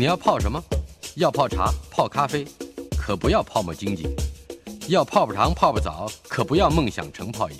[0.00, 0.58] 你要泡什么？
[1.16, 2.42] 要泡茶、泡咖啡，
[2.96, 4.08] 可不要泡沫经济；
[4.88, 7.56] 要泡泡糖、泡泡澡，可不要梦想成泡影；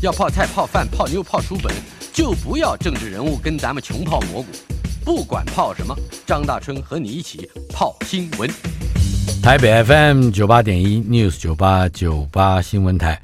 [0.00, 1.70] 要泡菜、泡饭、泡妞、泡书本，
[2.10, 4.48] 就不要政治人物跟咱们穷泡蘑菇。
[5.04, 8.48] 不管泡什么，张大春和你一起泡新闻。
[9.42, 13.20] 台北 FM 九八点一 News 九八九八新闻台，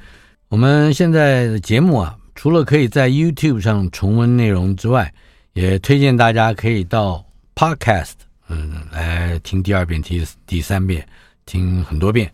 [0.49, 5.11] 我们现在的节目啊，除了可以在 YouTube 上重温内容之外，
[5.53, 7.25] 也推荐大家可以到
[7.55, 8.11] Podcast。
[8.53, 11.07] 嗯，来听第二遍、第第三遍，
[11.45, 12.29] 听很多遍，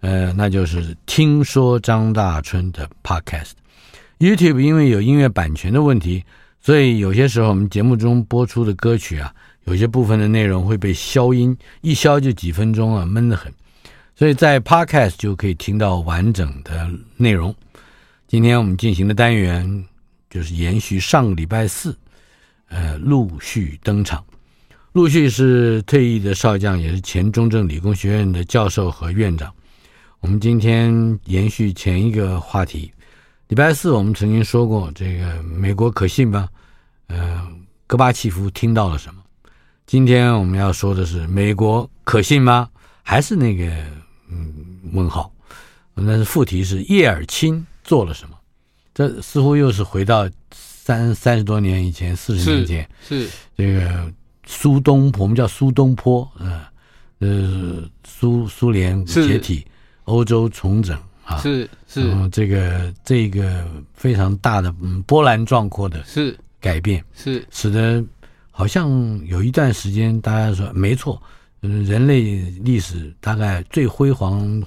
[0.00, 3.52] 呃，那就是听说张大春的 Podcast。
[4.18, 6.22] YouTube 因为有音乐版权的问题，
[6.60, 9.34] 所以有些时候我们节目中播出的歌曲啊，
[9.64, 13.50] 有些部分的内容会被消音，一消就几分钟啊，闷得很。
[14.14, 17.54] 所以在 Podcast 就可以听到完整的内容。
[18.28, 19.84] 今天我们进行的单元
[20.28, 21.96] 就是延续上个礼拜四，
[22.68, 24.22] 呃，陆续登场。
[24.94, 29.52] 陆续是退役的少将，也是前中正理工学院的教授和院长。
[30.20, 32.92] 我们今天延续前一个话题，
[33.48, 36.48] 礼拜四我们曾经说过，这个美国可信吗？
[37.08, 37.44] 呃，
[37.88, 39.20] 戈巴契夫听到了什么？
[39.84, 42.68] 今天我们要说的是美国可信吗？
[43.02, 43.66] 还是那个
[44.30, 44.54] 嗯
[44.92, 45.28] 问号？
[45.94, 48.36] 那是副题是叶尔钦做了什么？
[48.94, 54.12] 这似乎又是回到三三十多年以前，四十年前是，是这个。
[54.46, 56.60] 苏东坡，我们叫苏东坡，嗯，
[57.18, 59.66] 呃，苏苏联解体，
[60.04, 66.36] 欧洲重整啊，是是，这个这个非常大的嗯波澜壮阔的是。
[66.60, 68.02] 改变，是，是使得
[68.50, 68.88] 好像
[69.26, 71.22] 有一段时间大家说没错，
[71.60, 74.58] 嗯，人类历史大概最辉煌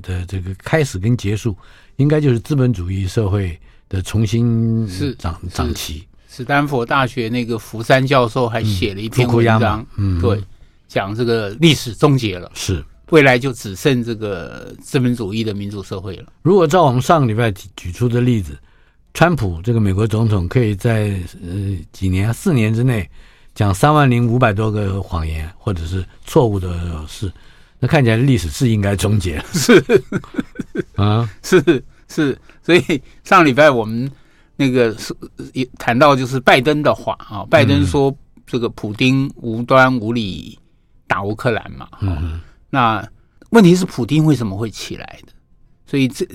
[0.00, 1.54] 的这个开始跟结束，
[1.96, 3.60] 应该就是资本主义社会
[3.90, 6.02] 的重新长长齐。
[6.34, 10.42] 史丹佛大学那个福山教授还写了一篇文章，嗯，对，
[10.88, 16.24] 讲这个历史终结了，是未来就只剩这个资本主义的民主社会了。
[16.42, 18.58] 如果照我们上个礼拜举出的例子，
[19.12, 23.08] 川普这个美国总统可以在呃几年四年之内
[23.54, 27.32] 讲三万零五百多个谎言或者是错误的事，
[27.78, 30.02] 那看起来历史是应该终结了，是
[30.96, 34.10] 啊，是是，所以上礼拜我们。
[34.56, 35.14] 那个是
[35.52, 38.14] 也谈到就是拜登的话啊，拜登说
[38.46, 40.58] 这个普丁无端无理
[41.06, 43.06] 打乌克兰嘛，嗯，那
[43.50, 45.32] 问题是普丁为什么会起来的？
[45.86, 46.26] 所以这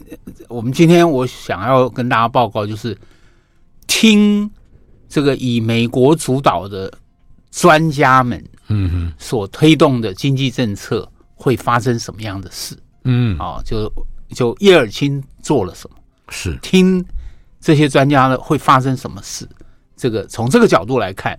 [0.47, 2.97] 我们今天我想要跟大家报告就是，
[3.87, 4.49] 听
[5.07, 6.91] 这个以美国主导的
[7.51, 12.77] 专家们，嗯哼，所推动的经济政策会发生什么样的事？
[13.05, 13.91] 嗯，啊，就
[14.29, 15.97] 就叶尔钦做了什么？
[16.29, 17.05] 是听。
[17.59, 19.47] 这些专家呢，会发生什么事？
[19.95, 21.37] 这个从这个角度来看，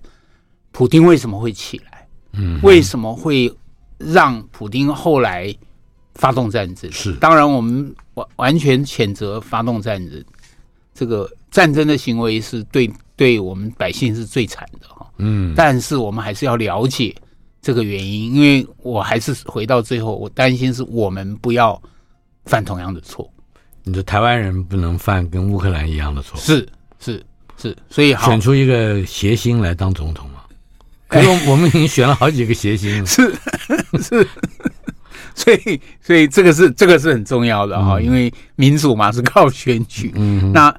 [0.70, 2.06] 普京为什么会起来？
[2.32, 3.53] 嗯，为什么会
[3.98, 5.54] 让普京后来
[6.14, 6.91] 发动战争？
[6.92, 10.22] 是，当然我们完完全谴责发动战争。
[10.92, 15.10] 这个战争的行为是对对我们百姓是最惨的哈。
[15.16, 17.14] 嗯，但是我们还是要了解
[17.62, 21.81] 这个原因，因为我还是回到最后，我担心是我们不要
[22.44, 23.32] 犯同样的错。
[23.85, 26.39] 你说台湾人不能犯跟乌克兰一样的错？
[26.39, 26.69] 是
[26.99, 27.25] 是
[27.57, 30.41] 是，所以选出一个谐星来当总统嘛？
[31.09, 33.35] 可是我们已经选了好几个谐星了，是
[34.01, 34.29] 是，
[35.35, 40.12] 所以所以这个是这个是很重要的哈、嗯，因为民主嘛是靠选举。
[40.15, 40.73] 嗯，那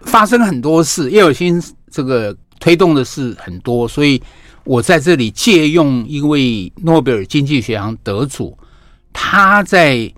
[0.00, 4.20] 发生很多事，叶尔新这个推动的事很多，所以
[4.64, 8.58] 我在这里借用一位诺贝尔经济学奖得主，
[9.12, 10.12] 他在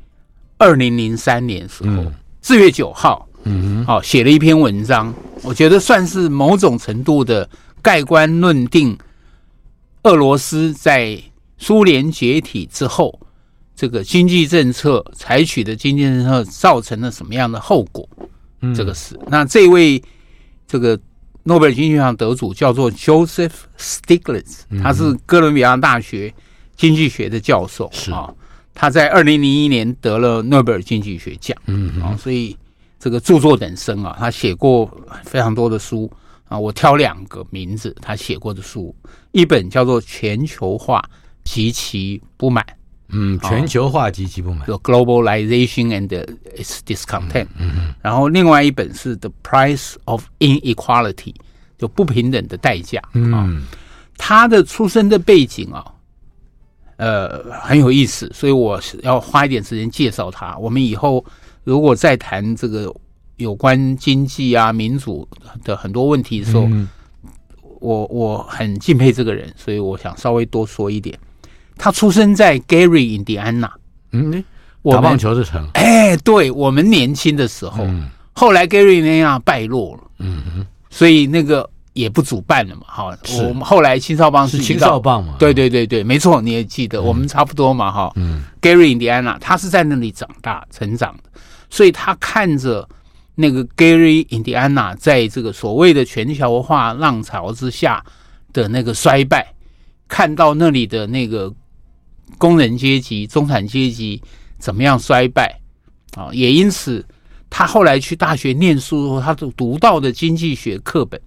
[0.57, 1.91] 二零零三年时候。
[1.91, 2.15] 嗯
[2.49, 5.13] 四月九号，嗯，好，写了一篇文章，
[5.43, 7.47] 我觉得算是某种程度的
[7.83, 8.97] 盖棺论定，
[10.05, 11.23] 俄罗斯在
[11.59, 13.21] 苏联解体之后，
[13.77, 18.09] 这个经济政策采取的经济政策造成了什么样的后果？
[18.63, 19.15] 嗯，这个是。
[19.27, 20.03] 那这位
[20.67, 20.99] 这个
[21.43, 26.33] 诺贝尔经济学奖得主叫做 Joseph Stiglitz，他是哥伦比亚大学
[26.79, 28.33] 经济学的教授，是啊。
[28.81, 32.57] 他在二零零一年得了诺贝尔经济学奖，嗯，啊，所以
[32.97, 34.89] 这个著作等身啊，他写过
[35.25, 36.09] 非常多的书，
[36.47, 38.95] 啊，我挑两个名字他写过的书，
[39.33, 41.03] 一本叫做《全球化
[41.43, 42.65] 及其不满》，
[43.09, 46.07] 嗯，全球化及其不满，就 Globalization and
[46.57, 51.15] its Discontent，嗯嗯，然后另外一本是《The Price of Inequality》，
[51.77, 53.65] 就不平等的代价，嗯，
[54.17, 55.85] 他的出生的背景啊，
[56.99, 60.55] 呃，很有意思，所以我要花一点时间介绍他。
[60.59, 61.25] 我们以后
[61.65, 62.95] 如果再谈这个。
[63.39, 65.25] 有关经济啊、民主
[65.63, 66.89] 的很多问题的时候，嗯、
[67.79, 71.17] 我我很敬佩这个人，所以我想稍微多说一点。
[71.77, 73.73] 他出生在 Gary，印第安纳。
[74.11, 74.43] 嗯，
[74.83, 75.65] 打棒球的城。
[75.75, 80.03] 哎，对，我们年轻的时候，嗯、后来 Gary 那样败落了。
[80.19, 82.83] 嗯哼，所以那个也不主办了嘛。
[82.87, 83.13] 好，
[83.47, 85.35] 我们后来青少棒是青少棒嘛？
[85.39, 87.91] 对对对对，没错，你也记得，嗯、我们差不多嘛。
[87.91, 91.31] 哈，嗯，Gary，Indiana，，他是在那里长大成长的，
[91.69, 92.89] 所以他看着。
[93.41, 98.05] 那个 Gary Indiana 在这个所谓的全球化浪潮之下
[98.53, 99.55] 的那个衰败，
[100.09, 101.55] 看到那里的那个
[102.37, 104.21] 工人阶级、中产阶级
[104.59, 105.57] 怎么样衰败
[106.17, 107.07] 啊，也因此
[107.49, 111.21] 他后来去大学念书他读读到的经济学课本，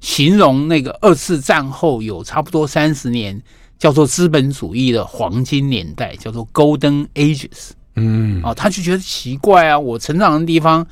[0.00, 3.40] 形容那个二次战后有差不多三十年
[3.78, 7.70] 叫做资本主义的黄金年代，叫做 Golden Ages。
[7.96, 9.78] 嗯，哦，他就觉得奇怪啊！
[9.78, 10.86] 我成长的地方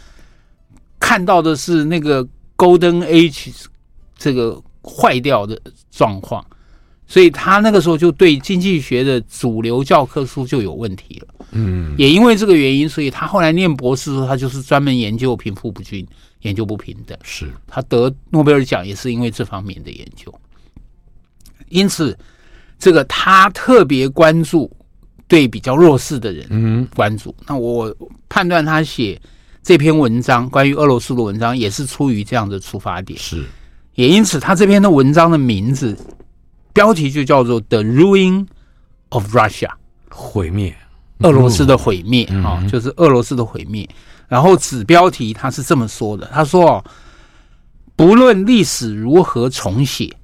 [0.98, 2.26] 看到的是那个
[2.56, 3.54] Golden Age
[4.18, 5.60] 这个坏掉的
[5.90, 6.44] 状况，
[7.06, 11.34] 所以他那个时候就对经济学的主流教科书就有问题了。
[11.52, 16.04] 嗯，也因为这个原因，所以他后来念博士的时候，他就是专门研究贫富不均、
[16.40, 17.16] 研究不平等。
[17.22, 20.32] 是他得诺贝尔奖也是因为这方面的研究。
[21.68, 22.16] 因此，
[22.78, 24.70] 这个他特别关注。
[25.28, 27.92] 对比较弱势的人关注，嗯、那我
[28.28, 29.20] 判断他写
[29.60, 33.18] 这篇文章关于俄罗斯的文章，也是出于这样的出发点。
[33.18, 33.44] 是，
[33.96, 35.98] 也因此他这篇的文章的名字
[36.72, 38.46] 标题就叫做《The Ruin
[39.08, 39.66] of Russia》，
[40.10, 40.72] 毁灭
[41.18, 43.84] 俄罗斯的毁灭啊、嗯哦，就是俄罗斯的毁灭。
[44.28, 46.84] 然后子标题他是这么说的：他说，
[47.94, 50.14] 不论历史如何重写，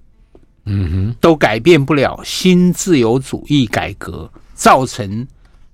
[0.67, 4.31] 嗯哼，都改变不了新自由主义改革。
[4.55, 5.27] 造成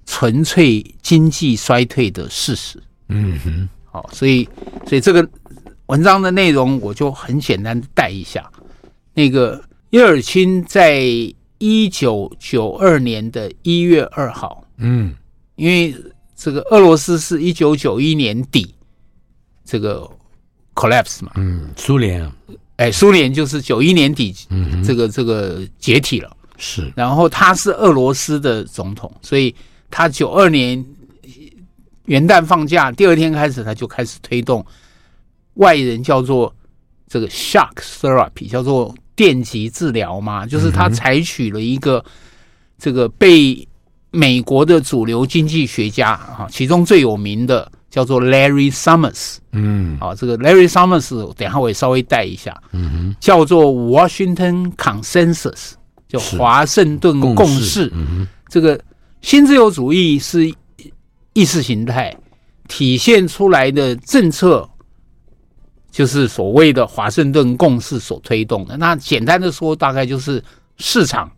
[0.06, 2.82] 纯粹经济衰退的事实。
[3.08, 4.48] 嗯哼，好，所以，
[4.86, 5.28] 所以这个
[5.86, 8.50] 文章的内容我就很简单的带一下。
[9.12, 11.02] 那个叶尔钦在
[11.58, 15.14] 一九九二年的一月二号，嗯，
[15.56, 15.94] 因为
[16.38, 18.72] 这个俄罗斯是一九九一年底
[19.64, 20.08] 这个
[20.72, 22.32] collapse 嘛，嗯，苏联啊，
[22.76, 26.36] 哎，苏联就是九一年底，嗯，这个这个解体了。
[26.56, 29.52] 是，然后他是俄罗斯的总统，所以
[29.90, 30.84] 他九二年
[32.04, 34.64] 元旦放假第二天开始，他就开始推动
[35.54, 36.54] 外人叫做
[37.08, 42.04] 这个 shock therapy，叫做电极治疗嘛，就是他采取了一个
[42.78, 43.66] 这个被
[44.10, 55.72] 美国的主流经济学家啊，其中最有名的叫做 Larry Summers，嗯，啊，这个 Larry Summers，等下我也稍微带一下，嗯哼，叫做 Washington Consensus。
[56.08, 57.92] 叫华盛顿共识，
[58.48, 58.80] 这个
[59.20, 60.50] 新自由主义是
[61.34, 62.16] 意识形态
[62.66, 64.66] 体现出来的政策，
[65.90, 68.74] 就是所谓的华盛顿共识所推动的。
[68.78, 70.42] 那简单的说，大概就是
[70.78, 71.30] 市场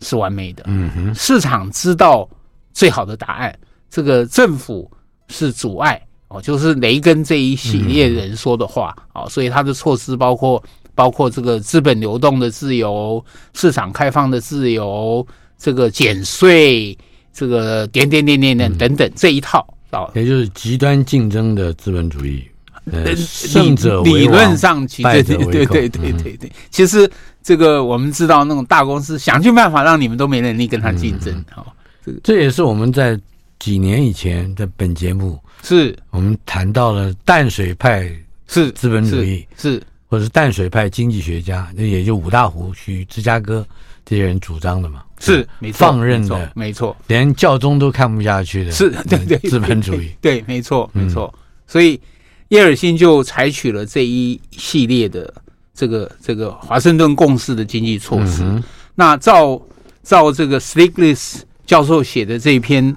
[0.00, 2.28] 是完美的，嗯哼，市场知道
[2.72, 3.58] 最好的答案，
[3.90, 4.90] 这个政府
[5.28, 10.62] 是阻碍哦，就是雷根这一系列人说的话啊，所以他的措施包括。
[10.96, 13.22] 包括这个资本流动的自由、
[13.52, 15.26] 市场开放的自由、
[15.58, 16.96] 这个减税、
[17.34, 19.58] 这个点点点点点等等这一套
[19.90, 22.42] 啊，也就是极端竞争的资本主义。
[22.90, 25.36] 呃，胜者理论上其实对对
[25.66, 27.06] 对对对对，其实
[27.46, 31.32] 这个我们知道，那种大公司想尽办法让你们都没能力跟他竞争。
[31.48, 31.72] 好，
[32.04, 33.16] 这个这也是我们在
[33.60, 38.10] 几年以前的本节目是我们谈到了淡水派
[38.48, 39.80] 是资本主义是。
[40.08, 43.66] 或者是淡水派经济学家，那也就五大湖区、芝加哥
[44.04, 51.32] 这些人主张的嘛，是没错，放任的，没错，连教宗都看不下去的，是对对资本主义，对，没错，没错。
[51.66, 52.00] 所以
[52.48, 55.32] 叶尔辛就采取了这一系列的
[55.76, 58.42] 这个这个华盛顿共识的经济措施。
[58.42, 58.64] 嗯、
[58.94, 59.60] 那照
[60.02, 62.96] 照这个 Stiglitz 教授写的这一篇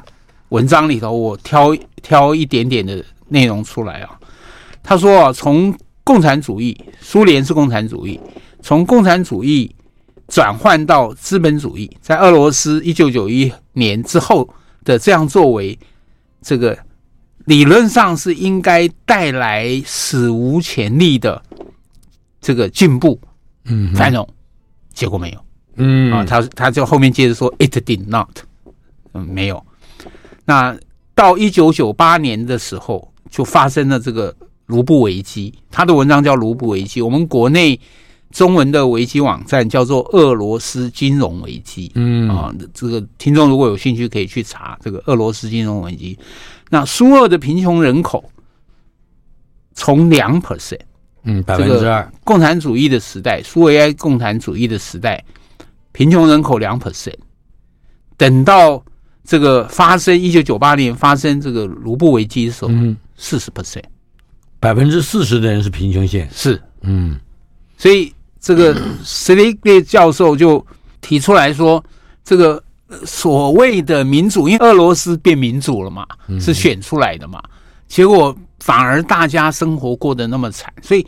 [0.49, 4.17] 文章里头，我挑挑一点点的内容出来啊。
[4.81, 8.19] 他说啊，从共产主义，苏联是共产主义，
[8.61, 9.75] 从共产主义
[10.27, 14.49] 转换到资本主义，在俄罗斯一九九一年之后
[14.83, 15.77] 的这样作为，
[16.41, 16.77] 这个
[17.45, 21.41] 理论上是应该带来史无前例的
[22.41, 23.19] 这个进步、
[23.65, 24.27] 嗯繁荣，
[24.93, 25.45] 结果没有。
[25.75, 28.29] 嗯啊，他他就后面接着说，it did not，
[29.13, 29.65] 嗯，没有。
[30.45, 30.77] 那
[31.15, 35.53] 到一九九八年的时候，就发生了这个卢布危机。
[35.71, 37.79] 他的文章叫《卢布危机》，我们国内
[38.31, 41.91] 中文的维基网站叫做“俄罗斯金融危机”。
[41.95, 46.17] 嗯啊，这个听众如果有兴趣，可以去查这个俄罗斯金融危机。
[46.69, 48.29] 那苏俄的贫穷人口
[49.73, 50.79] 从两 percent，
[51.23, 55.23] 嗯，百分之二，共产主义的时代，苏维埃共产主义的时代。
[55.91, 57.15] 贫穷人口两 percent，
[58.15, 58.81] 等到
[59.25, 63.83] 这个发生一九九八年发生这个卢布危机的时候，嗯，四十 percent，
[64.59, 67.19] 百分之四十的人是贫穷线，是，嗯，
[67.75, 70.65] 所以这个史力列教授就
[71.01, 71.83] 提出来说，
[72.23, 72.63] 这个
[73.03, 76.05] 所谓的民主，因为俄罗斯变民主了嘛，
[76.39, 77.43] 是选出来的嘛，
[77.87, 81.05] 结果反而大家生活过得那么惨，所以。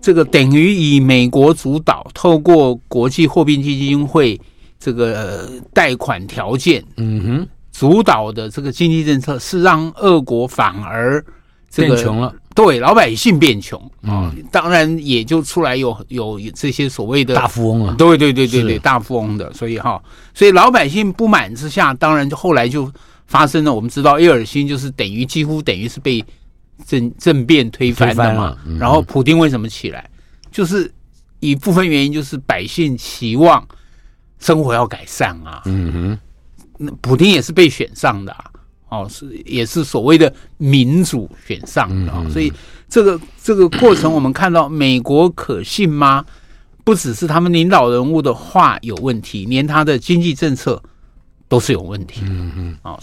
[0.00, 4.40] 这个等于以美国主导，透过国际货币基金会
[4.78, 11.20] 这个贷款条件，嗯哼，主导的这个经济政策是让俄国反而
[11.68, 20.00] 这个变穷了，对老百姓变穷啊，当然也就出来有有这些所谓的大富翁啊，对对对对对，大富翁的，所以哈，
[20.32, 22.88] 所以老百姓不满之下，当然就后来就
[23.26, 26.24] 发生了，我们知道叶尔辛就是等于几乎等于是被。
[26.86, 30.08] 政政变推翻的嘛，嗯、然后普丁为什么起来？
[30.50, 30.90] 就是
[31.40, 33.66] 一部分原因就是百姓期望
[34.38, 35.62] 生活要改善啊。
[35.66, 36.18] 嗯哼，
[36.78, 38.44] 那普丁也是被选上的啊，
[38.88, 42.52] 哦，是也是所谓的民主选上的，哦，所以
[42.88, 46.24] 这个这个过程我们看到美国可信吗？
[46.84, 50.82] 不只是他们领导人物的话有问题，连他的经济政策
[51.46, 52.22] 都是有问题。
[52.24, 52.98] 嗯哼，哦。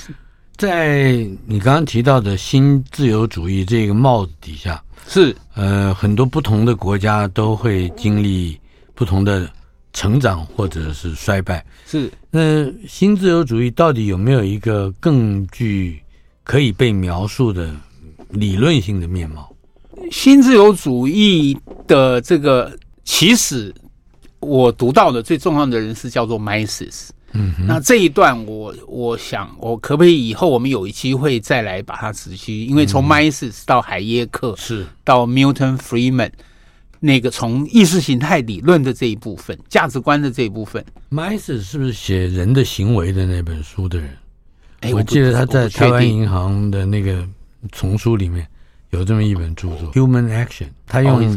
[0.58, 1.12] 在
[1.46, 8.58] 你刚刚提到的新自由主义这个帽子底下，是呃，很多不同的国家都会经历
[8.94, 9.50] 不同的
[9.92, 11.66] 成长或者是衰败。
[11.86, 16.02] 是，那新自由主义到底有没有一个更具
[16.44, 17.76] 可以被描述的
[18.30, 19.54] 理论性的面貌？
[20.10, 23.74] 新自由主义的这个，其实
[24.40, 27.10] 我读到的最重要的人是叫做 Mises。
[27.34, 32.66] 嗯，那这一段我我想，我可不可以以后我们有一机会再来把它仔细？
[32.66, 34.86] 因为从 Mises 到海耶克是。
[35.04, 36.32] 到 Milton Friedman
[37.00, 44.18] 那个从意识形态理论的这一部分、价值观的这一部分，Mises 是不是写人的行为的那本书的人？
[44.80, 47.28] 哎，我记得他在台湾银行的那个
[47.72, 48.48] 丛书里面
[48.92, 51.36] 有这么一本著作《Human Action》，他用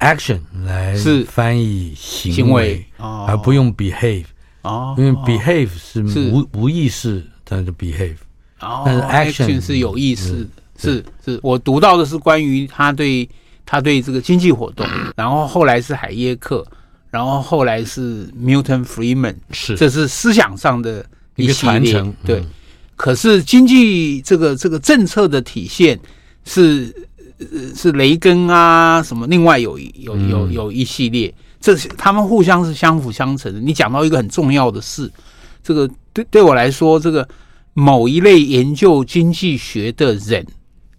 [0.00, 1.24] action 来是。
[1.24, 4.24] 翻译行为，而不用 behave。
[4.62, 8.16] 哦，因为 behave 是无无意识但是 behave，
[8.60, 13.28] 哦，但是 action 是有意识，是是，我读到的是关于他对
[13.64, 14.86] 他对这个经济活动，
[15.16, 16.66] 然后后来是海耶克，
[17.10, 21.04] 然后后来是 Milton Friedman，是，这是思想上的
[21.36, 22.44] 一个传承，对。
[22.96, 25.98] 可是经济这个这个政策的体现
[26.44, 26.94] 是
[27.74, 31.34] 是雷根啊什么，另外有有有有一系列。
[31.60, 33.60] 这是他们互相是相辅相成的。
[33.60, 35.10] 你讲到一个很重要的事，
[35.62, 37.28] 这个对对我来说，这个
[37.74, 40.46] 某一类研究经济学的人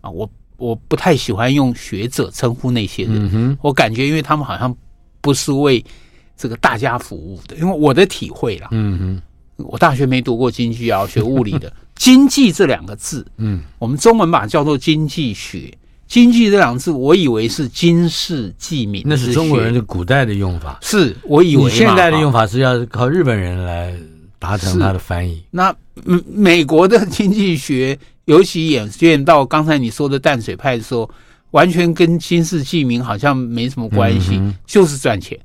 [0.02, 3.30] 啊，我我不太喜欢用学者称呼那些人。
[3.34, 4.74] 嗯、我感觉，因为他们好像
[5.20, 5.84] 不是为
[6.38, 7.56] 这个大家服务的。
[7.56, 9.22] 因为我的体会啦，嗯
[9.58, 11.74] 哼，我大学没读过经济啊，学物理的。
[11.96, 15.76] 经济这两个字， 嗯，我们中文把它叫做经济学。
[16.12, 20.78] 经济这两个字，我以为是经世济民，那是中国人的古代的用法。
[20.82, 23.96] 是我以为现代的用法是要靠日本人来
[24.38, 25.42] 达成它的翻译。
[25.52, 25.74] 那
[26.28, 31.10] 美国的经济学，尤其演变到刚才你说的淡水派的时候，
[31.52, 35.40] 完全跟经世济民好像没什么关系，嗯、就是赚钱。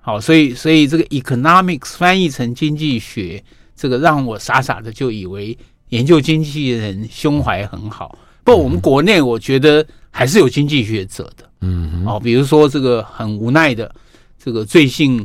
[0.00, 3.44] 好，所以所以这个 economics 翻译成经济学，
[3.76, 5.58] 这个让我傻傻的就以为
[5.90, 8.18] 研究经济的人胸怀很好。
[8.42, 13.94] 不，我们国内我觉得还是有经济学者的，嗯，哦，比如说这个很无奈的，
[14.42, 15.24] 这个最近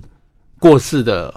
[0.59, 1.33] 过世的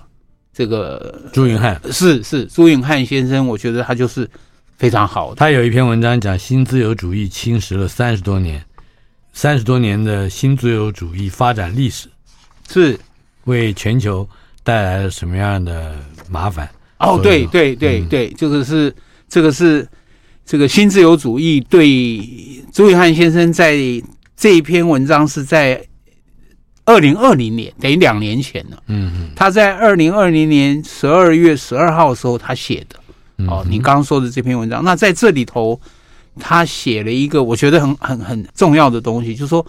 [0.53, 4.29] 这个朱云汉，是是朱云汉先生，我觉得他就是
[4.77, 5.37] 非常好的。
[5.37, 8.63] 他有一篇文章讲新自由主义侵蚀了三十多年，
[9.33, 12.09] 三十多年的新自由主义发展历史，
[12.69, 12.99] 是
[13.45, 14.29] 为全球
[14.63, 15.95] 带来了什么样的
[16.29, 16.69] 麻烦？
[16.99, 18.95] 哦，对对对对，这个是
[19.29, 19.89] 这个是。
[20.49, 22.27] 这个新自由主义对
[22.73, 23.77] 朱云汉先生在
[24.35, 25.79] 这一篇文章是在
[26.87, 28.83] 二零二零年，等于两年前了。
[28.87, 32.99] 嗯嗯，他在二零二零年十二月十二号的时候他写的。
[33.47, 35.79] 哦，你刚刚说的这篇文章，那在这里头
[36.41, 39.65] 他写了一个我觉得很很很重要的东西，就是说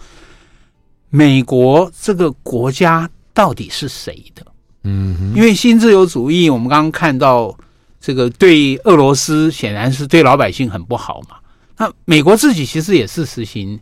[1.10, 4.46] 美国这个国家到底是谁的？
[4.84, 7.54] 嗯哼，因为新自由主义，我们刚刚看到
[8.00, 11.36] 这个对俄罗斯显然是对老百姓很不好嘛。
[11.76, 13.78] 那美国自己其实也是实行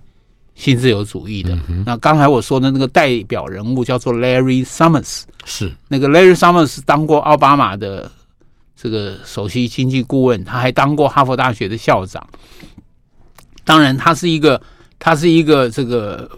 [0.54, 1.56] 新自由主义的。
[1.68, 8.10] 嗯、那刚才我说的那个代表人物叫做 Larry Summers，是那个 Larry Summers 当过奥巴马的
[8.76, 12.26] 这个首席经济顾问，他还当过哈佛大学的校长。
[13.64, 14.60] 当然，他是一个，
[14.98, 16.28] 他是一个这个，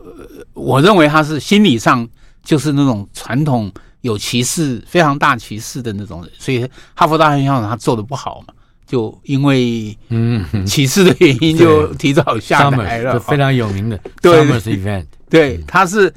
[0.52, 2.06] 我认为他是心理上
[2.42, 3.72] 就是那种传统。
[4.02, 8.54] 有歧视，非常大歧视的那种人，所以哈佛大学校长他做的不好嘛，
[8.86, 10.66] 就因为嗯。
[10.66, 13.18] 歧视的原因 就提早下台了。
[13.20, 14.44] 非常有名的 对。
[14.44, 16.12] Summers Event，对，他是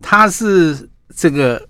[0.00, 1.68] 他是这个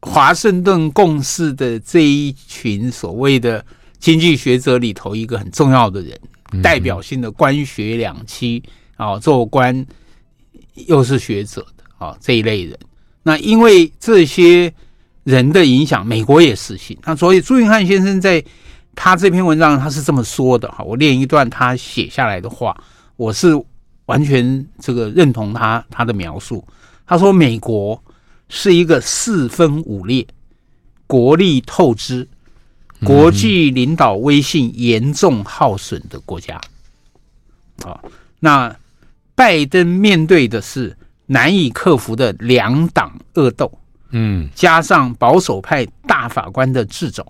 [0.00, 3.64] 华盛顿共识的这一群所谓的
[3.98, 6.18] 经济学者里头一个很重要的人，
[6.62, 8.62] 代表性的官学两栖
[8.96, 9.86] 啊，做官
[10.74, 12.76] 又是学者的啊这一类人。
[13.22, 14.72] 那因为这些
[15.24, 16.98] 人的影响，美国也实行。
[17.04, 18.44] 那所以朱云汉先生在
[18.96, 22.76] 他这篇文章他是这么说的哈，我念一段他写下来的话，
[23.16, 23.50] 我是
[24.06, 26.66] 完全这个认同他他的描述。
[27.06, 28.02] 他说，美国
[28.48, 30.26] 是一个四分五裂、
[31.06, 32.26] 国力透支、
[33.04, 36.60] 国际领导威信严重耗损的国家。
[37.84, 38.00] 啊，
[38.40, 38.76] 那
[39.36, 40.96] 拜登面对的是。
[41.26, 43.70] 难以克服的两党恶斗，
[44.10, 47.24] 嗯，加上保守派大法官的掣肘，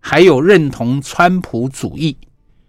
[0.00, 2.16] 还有认同川普主义，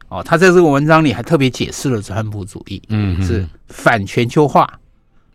[0.07, 4.79] 哦，他在这个文章里还特别解释了川普主义，嗯，是反全球化、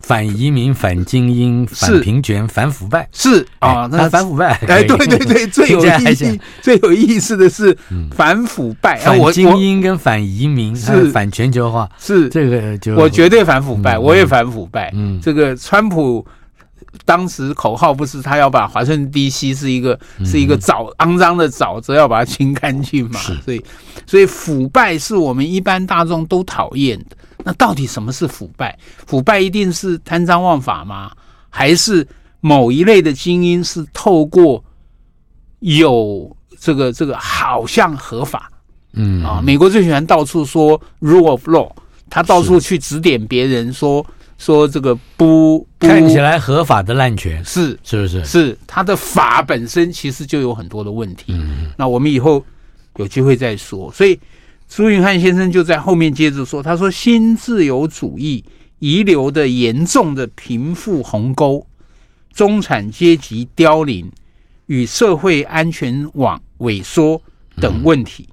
[0.00, 3.47] 反移民、反精英、反平权、反腐败，是。
[3.59, 7.76] 啊，那反腐败，哎，对对对， 最有意思、 最有意思的是
[8.11, 11.11] 反腐败，反精英跟反移民是。
[11.11, 12.28] 反全球化，是。
[12.28, 16.26] 这个就我绝对反腐败，我也反腐败，嗯，这个川普。
[17.04, 23.21] 当时口号不是他要把华盛顿 DC 是一个是一个沼肮脏的沼泽，要把它清干净嘛？
[23.45, 23.65] 所以，
[24.06, 27.17] 所以腐败是我们一般大众都讨厌的。
[27.45, 28.79] 那到底什么是腐败？
[29.07, 31.11] 腐败一定是贪赃枉法吗？
[31.49, 32.07] 还是
[32.41, 34.63] 某一类的精英是透过
[35.61, 38.50] 有这个这个好像合法？
[38.93, 41.71] 嗯啊，美国最喜欢到处说 rule of law，
[42.09, 44.05] 他到处去指点别人说。
[44.39, 48.25] 说这个不，不看起来合法的滥权是是不是？
[48.25, 51.25] 是他的法本身其实就有很多的问题。
[51.29, 52.43] 嗯，那我们以后
[52.97, 53.93] 有机会再说。
[53.93, 54.19] 所以
[54.71, 58.45] 朱云汉先生就在后面接着说，他说新自由主义
[58.78, 61.67] 遗留的严重的贫富鸿沟、
[62.33, 64.09] 中产阶级凋零
[64.67, 67.21] 与社会安全网萎缩
[67.56, 68.28] 等问题。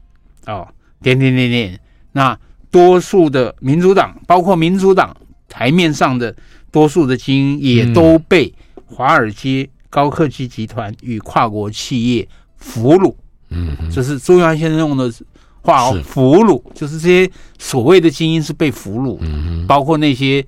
[0.45, 0.67] 哦，
[1.01, 1.79] 点点点点。
[2.11, 5.17] 那多数的民主党，包括民主党。
[5.49, 6.35] 台面上的
[6.71, 8.53] 多数的精英也都被
[8.85, 13.15] 华尔街高科技集团与跨国企业俘虏。
[13.49, 15.11] 嗯，这是朱云汉先生用的
[15.67, 20.45] 话哦，俘虏就是这些所谓的精英是被俘虏，包括那些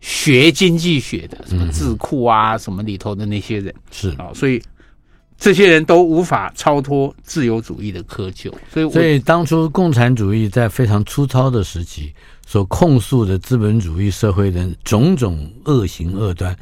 [0.00, 3.74] 学经济学的，什么智库啊，什么里头的那些人。
[3.90, 4.10] 是。
[4.18, 4.62] 啊，所以
[5.38, 8.50] 这些人都无法超脱自由主义的窠臼。
[8.72, 12.12] 所以，所以当初共产主义在非常粗糙的时期。
[12.48, 16.56] 所控诉的资本主义社会的种种恶行恶端，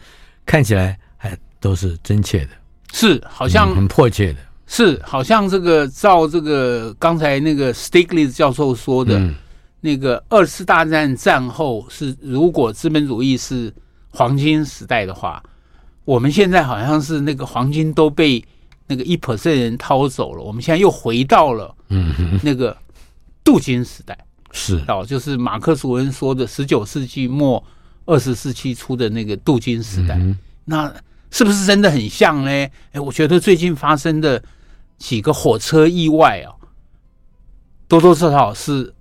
[0.47, 2.53] 看起来还都是真切的，
[2.95, 9.35] 是好像、嗯、很迫切的，是好像这个照这个刚才那个 Stiglitz 教授说的，嗯、
[9.81, 13.73] 那个二次大战战后是如果资本主义是
[14.11, 15.43] 黄金时代的话，
[16.05, 18.43] 我们现在好像是那个黄金都被
[18.87, 22.77] 那个一 percent 人掏走了，我们现在又回到了嗯那个
[23.43, 24.17] 镀金时代。
[24.51, 24.83] 是。
[24.89, 27.63] 哦，就是马克吐温说的十九世纪末
[28.07, 30.95] 二十世纪初的那个镀金时代，嗯、那
[31.35, 32.49] 是不是真的很像呢？
[32.93, 34.41] 哎，我觉得最近发生的
[34.99, 36.55] 几个火车意外啊，
[37.89, 38.95] 多多少少是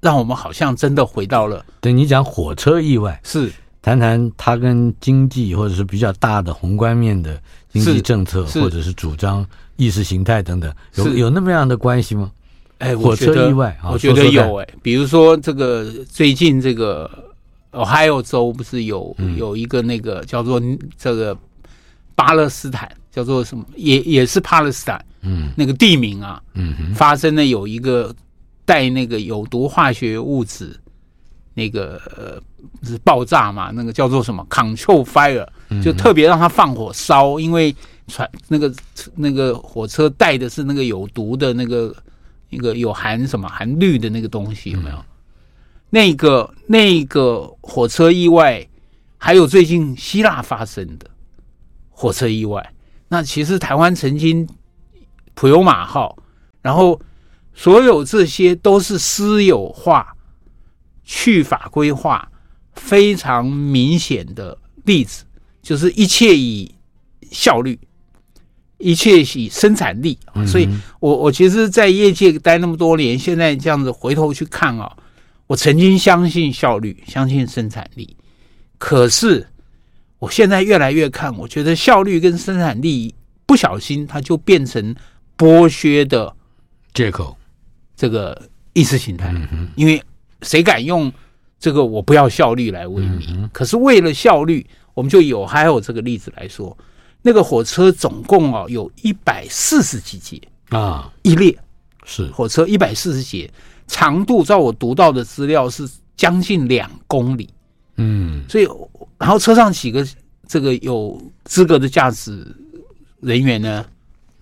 [0.00, 1.66] 让我们好像真的回到了。
[1.80, 3.50] 对你讲火车意外，是
[3.82, 7.36] 谈谈它跟经济或者是比较大的宏观面的
[7.68, 12.30] 经济政策，或者是主张意识形态等等，有有那么样的关系吗？
[12.78, 17.10] 哎，我觉得火车意外，我觉得有哎、欸，比如说这个最近这个
[17.72, 20.60] Ohio 州不是有有一个那个叫做
[20.96, 21.36] 这个
[22.14, 28.14] 巴勒斯坦，叫做什么也也是巴勒斯坦，嗯，那个地名啊，嗯，发生了有一个
[28.64, 30.78] 带那个有毒化学物质，
[31.54, 32.40] 那个呃
[32.82, 35.46] 是爆炸嘛，那个叫做什么 Control Fire，
[35.82, 37.74] 就特别让它放火烧，因为
[38.08, 38.72] 传那个
[39.14, 41.94] 那个火车带的是那个有毒的那个。
[42.52, 44.96] 那个有含什么含氯的那个东西有没有？
[45.90, 48.66] 嗯、那个那个火车意外，
[49.18, 51.10] 还有最近希腊发生的
[51.88, 52.72] 火车意外。
[53.08, 54.48] 那其实台湾曾经
[55.34, 56.16] 普悠马号，
[56.62, 57.00] 然后
[57.52, 60.16] 所有这些都是私有化、
[61.04, 62.30] 去法规化
[62.74, 65.24] 非常明显的例子，
[65.60, 66.72] 就是一切以
[67.30, 67.78] 效率，
[68.78, 70.16] 一切以生产力。
[70.46, 70.68] 所以
[71.00, 74.96] 我我其实，在业界待那么多年，现在这样子回头去看啊，
[75.50, 78.16] 我曾经相信效率，相信生产力，
[78.78, 79.48] 可是。
[80.20, 83.14] 我现在越来越看，我觉得效率跟生产力
[83.46, 84.94] 不小心，它就变成
[85.34, 86.36] 剥削的
[86.92, 87.34] 借口。
[87.96, 89.34] 这个意识形态，
[89.76, 90.02] 因为
[90.42, 91.10] 谁敢用
[91.58, 93.48] 这个我不要效率来为名？
[93.50, 96.76] 可是为了效率，我们就有还有这个例子来说，
[97.22, 101.58] 那个火车总共啊有一百四十几节啊，一列
[102.04, 103.50] 是火车一百四十节，
[103.90, 107.50] 长度照我读到的资料是将近两公里。
[107.96, 108.68] 嗯，所以。
[109.18, 110.06] 然后车上几个
[110.48, 112.46] 这个有资格的驾驶
[113.20, 113.84] 人员呢？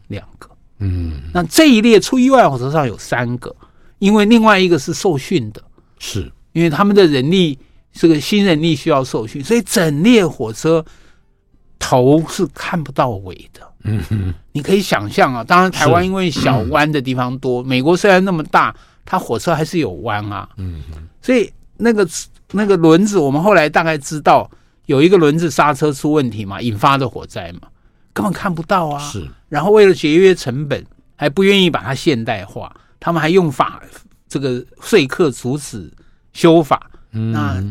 [0.06, 0.48] 两个。
[0.78, 3.52] 嗯，那这一列出意外火车上有三个，
[3.98, 5.60] 因为另外一个是受训的，
[5.98, 7.58] 是因为他们的人力
[7.92, 10.84] 这个新人力需要受训，所以整列火车
[11.80, 13.60] 头是看不到尾的。
[13.82, 18.72] 嗯哼，你可以想象啊，当然台湾因为小弯的地方多，美国虽然那么大，
[19.08, 20.46] 它火车还是有弯啊。
[20.58, 22.06] 嗯哼，所以那个
[22.52, 24.50] 那个轮子，我们后来大概知道。
[24.88, 27.68] 有一个轮子刹车出问题嘛，引发的火灾嘛，
[28.14, 28.98] 根本看不到啊。
[28.98, 30.82] 是，然后为了节约成本，
[31.14, 33.82] 还不愿意把它现代化，他们还用法
[34.26, 35.92] 这个说客阻止
[36.32, 36.90] 修法。
[37.12, 37.62] 嗯，那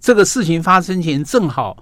[0.00, 1.76] 这个事情发生前正好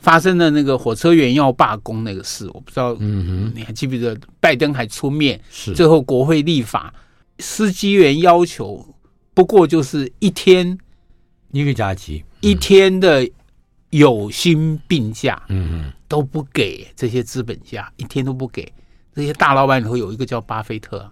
[0.00, 6.92] 发生了那个火车员要罢工那个事，我不知道，嗯哼，你还记不记得拜登还出面，是最后国会立法，
[7.40, 8.94] 司机员要求
[9.34, 10.78] 不过就是一天
[11.50, 13.28] 一个假期，一天的。
[13.90, 18.72] 有薪病假，嗯嗯，都不给这些资本家，一天都不给
[19.12, 21.10] 这些大老板里头有一个叫巴菲特。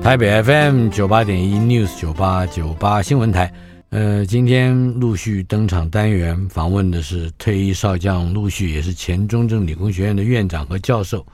[0.00, 3.52] 台北 FM 九八点一 News 九八九八新闻台，
[3.88, 11.26] 呃，今天陆续登场单元访问的是退役少将陆续，也是前中正理工学院的院长和教授。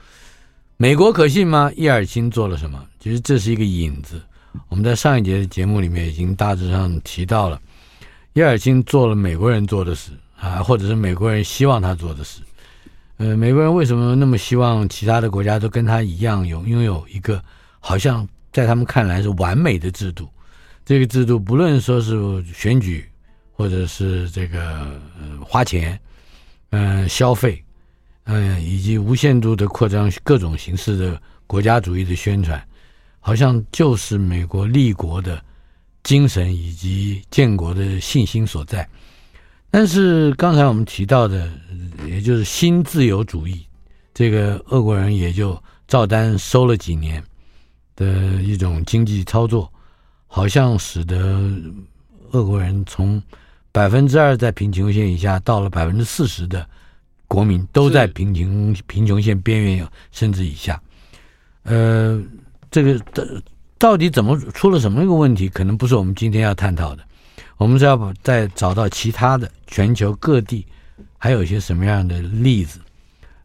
[0.81, 1.71] 美国可信吗？
[1.75, 2.83] 叶尔钦做了什么？
[2.99, 4.19] 其实这是一个引子。
[4.67, 7.61] 我们在上一节的节目里面已经大致上提到了，
[8.33, 12.41] 叶尔钦做了美国人做的事啊，或者是美国人希望他做的事。
[13.17, 17.39] 呃，美国人为什么那么希望其他的国家都跟他一样有拥有一个
[17.79, 20.27] 好像在他们看来是完美的制度？
[20.83, 23.07] 这个制度不论说是选举，
[23.51, 25.99] 或者是这个呃花钱，
[26.71, 27.63] 嗯、呃，消费，
[28.31, 32.61] 嗯、呃，以及无限度的扩张各种形式的国家主义的宣传。
[33.23, 35.39] 好像就是美国立国的
[36.01, 38.89] 精神以及建国的信心所在，
[39.69, 41.47] 但是刚才我们提到的，
[42.07, 43.63] 也就是新自由主义，
[44.11, 47.23] 这个俄国人也就照单收了几年
[47.95, 49.71] 的一种经济操作，
[50.25, 51.39] 好像使得
[52.31, 53.21] 俄国人从
[53.71, 56.67] 百分之二在贫穷线以下，到了百分之四十的
[57.31, 60.81] 国民都在贫穷贫穷线边缘甚至以下，
[61.63, 62.21] 呃。
[62.69, 63.23] 这个到
[63.77, 65.49] 到底怎么出了什么一个问题？
[65.49, 67.03] 可能不是我们今天要探讨的。
[67.57, 70.65] 我们是要再找到其他的全球各地
[71.17, 72.79] 还有一些什么样的例子。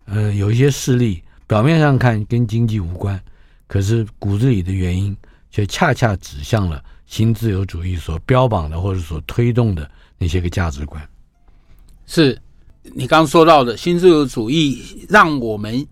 [0.04, 3.20] 呃，有一些事例表面上看跟经济无关，
[3.66, 5.16] 可是骨子里的原因
[5.50, 11.04] 却恰恰指向了新自由主义所标榜的或者所推动的那些个价值观。
[12.06, 12.40] 是
[12.94, 15.86] 你刚说到的新自由主义，让我们。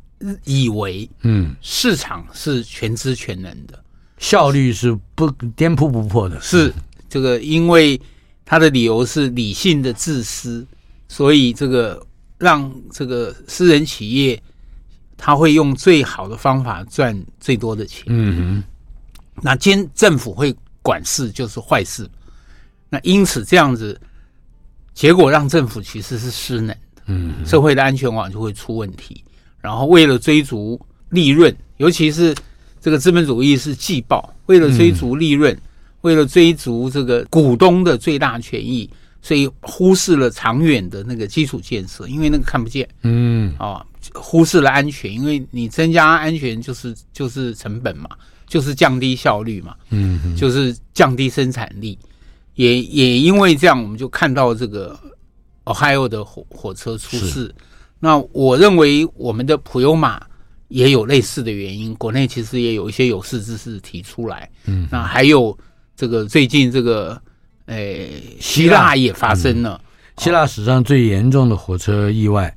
[0.44, 3.78] 以为嗯，市场是全知全能的，
[4.16, 6.40] 效率是不颠扑不破的。
[6.40, 6.72] 是
[7.11, 8.00] 这个，因为
[8.42, 10.66] 他的理由是理性的自私，
[11.09, 12.02] 所以这个
[12.38, 14.42] 让这个私人企业
[15.18, 18.04] 他会用最好的方法赚最多的钱。
[18.07, 18.64] 嗯哼，
[19.42, 22.09] 那今政府会管事就是坏事，
[22.88, 24.00] 那因此这样子，
[24.94, 26.76] 结果让政府其实是失能的。
[27.06, 29.22] 嗯，社会的安全网就会出问题。
[29.60, 32.34] 然后为了追逐利润，尤其是
[32.80, 35.60] 这个资本主义是季报，为了追逐利润，嗯、
[36.02, 38.88] 为了追逐这个股东的最大权益，
[39.22, 42.86] 所以忽视了长远的那个基础建设，因为那个看不见。
[43.02, 48.10] 嗯，啊，忽视了安全，因为你增加安全就是就是成本嘛，
[48.46, 51.98] 就是降低效率嘛，嗯哼，就是降低生产力。
[52.54, 54.96] 也也因为这样，我们就看到这个
[55.64, 57.55] Ohio 的火火车出事。
[58.00, 60.20] 那我认为我们的普悠玛
[60.68, 64.50] 也有类似的原因，国内其实也有一些有识之士提出来。
[64.66, 65.57] 嗯，那还有
[65.96, 67.20] 这个最近这个
[67.66, 72.55] 诶，希腊也发生了，嗯、希腊史上最严重的火车意外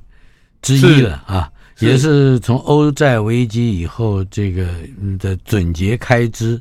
[0.60, 4.66] 之一了啊，也是从欧债危机以后这个
[5.18, 6.60] 的总结开支、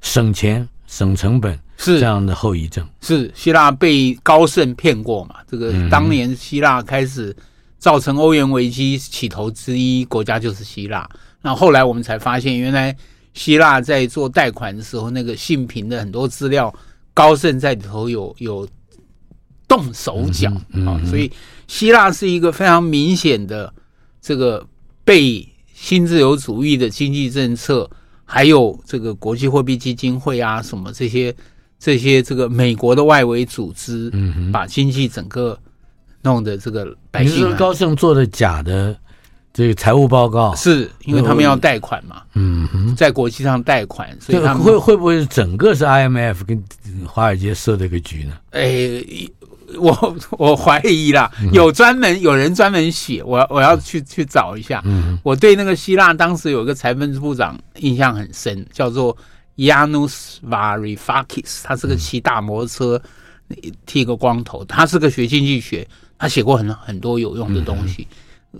[0.00, 2.86] 省钱、省成本是这样的后遗症。
[3.00, 5.36] 是希腊被高盛骗过嘛？
[5.50, 7.34] 这个当年希腊开始
[7.78, 11.08] 造成欧元危机起头之一国家就是希腊，
[11.40, 12.94] 那后来我们才发现，原来
[13.32, 16.74] 希腊在做贷款的时候，那个信评的很多资料。
[17.14, 18.68] 高盛在里头有有
[19.66, 20.48] 动手脚
[20.86, 21.28] 啊、所以
[21.66, 23.74] 希腊是一个非常明显的
[24.22, 24.64] 这个
[25.02, 27.90] 被新自由主义的经济政策，
[28.24, 31.34] 还有这个国际货币基金会啊什么这些
[31.78, 35.58] 这些这个美国的外围组织，嗯，把经济整个
[36.22, 37.36] 弄得这个百姓。
[37.36, 38.96] 你说高盛做的假的？
[39.50, 42.22] 这个财务报告是因为他们要贷款嘛？
[42.34, 46.62] 嗯哼，在国际上贷款，所以他们会会不会是整个是 IMF 跟
[47.04, 48.34] 华尔街设的一个局呢？
[48.50, 49.02] 哎，
[49.76, 54.80] 我 我怀疑啦，有专门有人专门写，我我要去去找一下。
[54.84, 59.16] 嗯，我对那个希腊当时有个财政部长印象很深，叫做
[59.58, 63.02] Yanis Varoufakis，他是个骑大摩托车、
[63.84, 68.06] 剃个光头，他是个学经济学，他写过很很多有用的东西。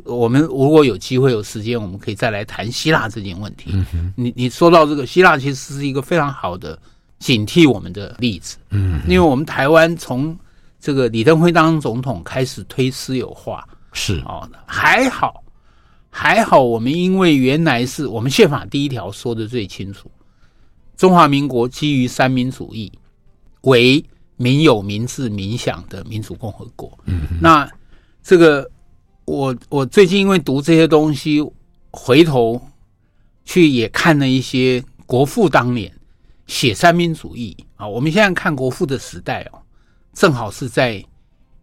[0.05, 3.71] 我们如果有机会有时间，我们可以再来谈希腊这件问题。
[3.95, 6.79] 嗯、你你说到这个希腊，其实是一个非常好的
[7.19, 8.59] 警惕我们的例子。
[8.71, 10.37] 嗯，因为我们台湾从
[10.81, 14.21] 这个李登辉当总统开始推私有化，是。
[14.27, 15.43] 哦，还好
[16.11, 20.11] 还好，我们因为原来是我们宪法第一条说的最清楚，
[20.99, 22.93] 中华民国基于三民主义，
[23.63, 24.05] 为
[24.37, 26.99] 民有、民治、民享的民主共和国。
[27.07, 27.67] 嗯，那
[28.23, 28.71] 这个。
[29.31, 31.47] 我我最近因为读这些东西，
[31.91, 32.59] 回头
[33.45, 35.95] 去也看了一些国父当年
[36.47, 37.87] 写三民主义啊。
[37.87, 39.61] 我们现在看国父的时代哦，
[40.15, 41.05] 正好是在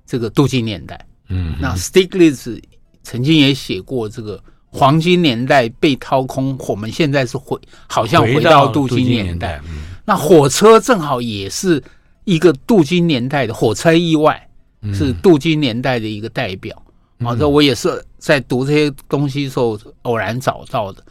[0.06, 1.08] 这个镀金年代。
[1.30, 2.62] 嗯，那 Stiglitz
[3.02, 4.40] 曾经也写过这个
[4.76, 7.58] 黄金年代被掏空，我们现在是回
[7.88, 9.62] 好像回到镀金年代。
[10.06, 11.82] 那火车正好也是
[12.26, 14.50] 一个镀金年代的火车意外，
[14.94, 16.80] 是镀金年代的一个代表。
[17.20, 21.02] 啊，这我也是在读这些东西的时候偶然找到的。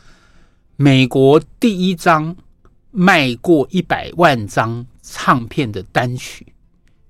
[0.76, 2.36] 美国第一张
[2.90, 6.46] 卖过一百万张唱片的单曲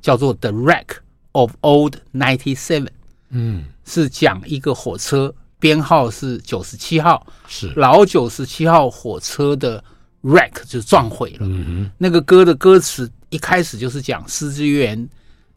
[0.01, 0.99] 叫做《The Wreck
[1.33, 2.85] of Old Ninety Seven》，
[3.31, 9.83] 嗯，是讲一个火车编号是九十七号，是老九十七号火车的
[10.21, 11.39] wreck 就撞毁了。
[11.41, 15.09] 嗯哼，那个歌的歌词一开始就是讲司机员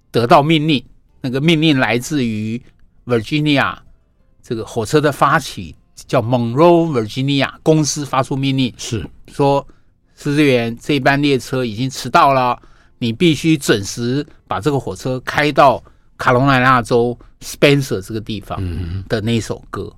[0.10, 0.82] 得到命令，
[1.20, 2.62] 那个命令来自于。
[3.08, 3.74] Virginia
[4.44, 9.66] 这个火车的发起叫 Monroe Virginia 公司发出命令，是说
[10.14, 12.62] 司机员这班列车已经迟到了，
[13.00, 15.82] 你必须准时把这个火车开到
[16.18, 18.62] 卡罗来纳州 Spencer 这个地方
[19.08, 19.92] 的那首歌，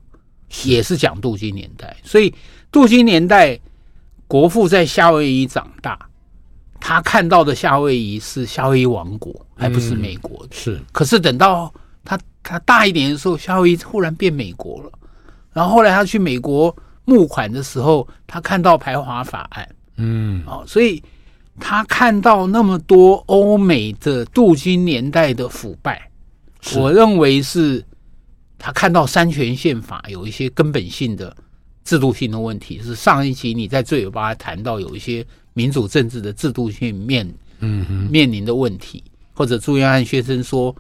[0.66, 1.96] 也是讲镀金年代。
[2.04, 2.34] 所以
[2.72, 3.60] 镀金年代，
[4.28, 5.98] 国父在夏威夷长大，
[6.80, 10.56] 他看到的夏威夷是夏威夷王国，还不是美国的。
[10.56, 11.74] 是，可是等到。
[12.06, 14.92] 他他大一点的时候，夏威夷忽然变美国了。
[15.54, 21.04] 然后后来他去美国募款的时候，他看到排华法案，嗯，哦，所以
[21.60, 26.09] 他看到那么多欧美的镀金年代的腐败，
[26.76, 27.84] 我认为是
[28.58, 31.36] 他看到三权宪法有一些根本性的
[31.84, 32.82] 制度性的问题。
[32.82, 40.76] 是上一集你在最尾巴谈到有一些民主政治的制度性面嗯面临的问题，或者朱元汉先生说。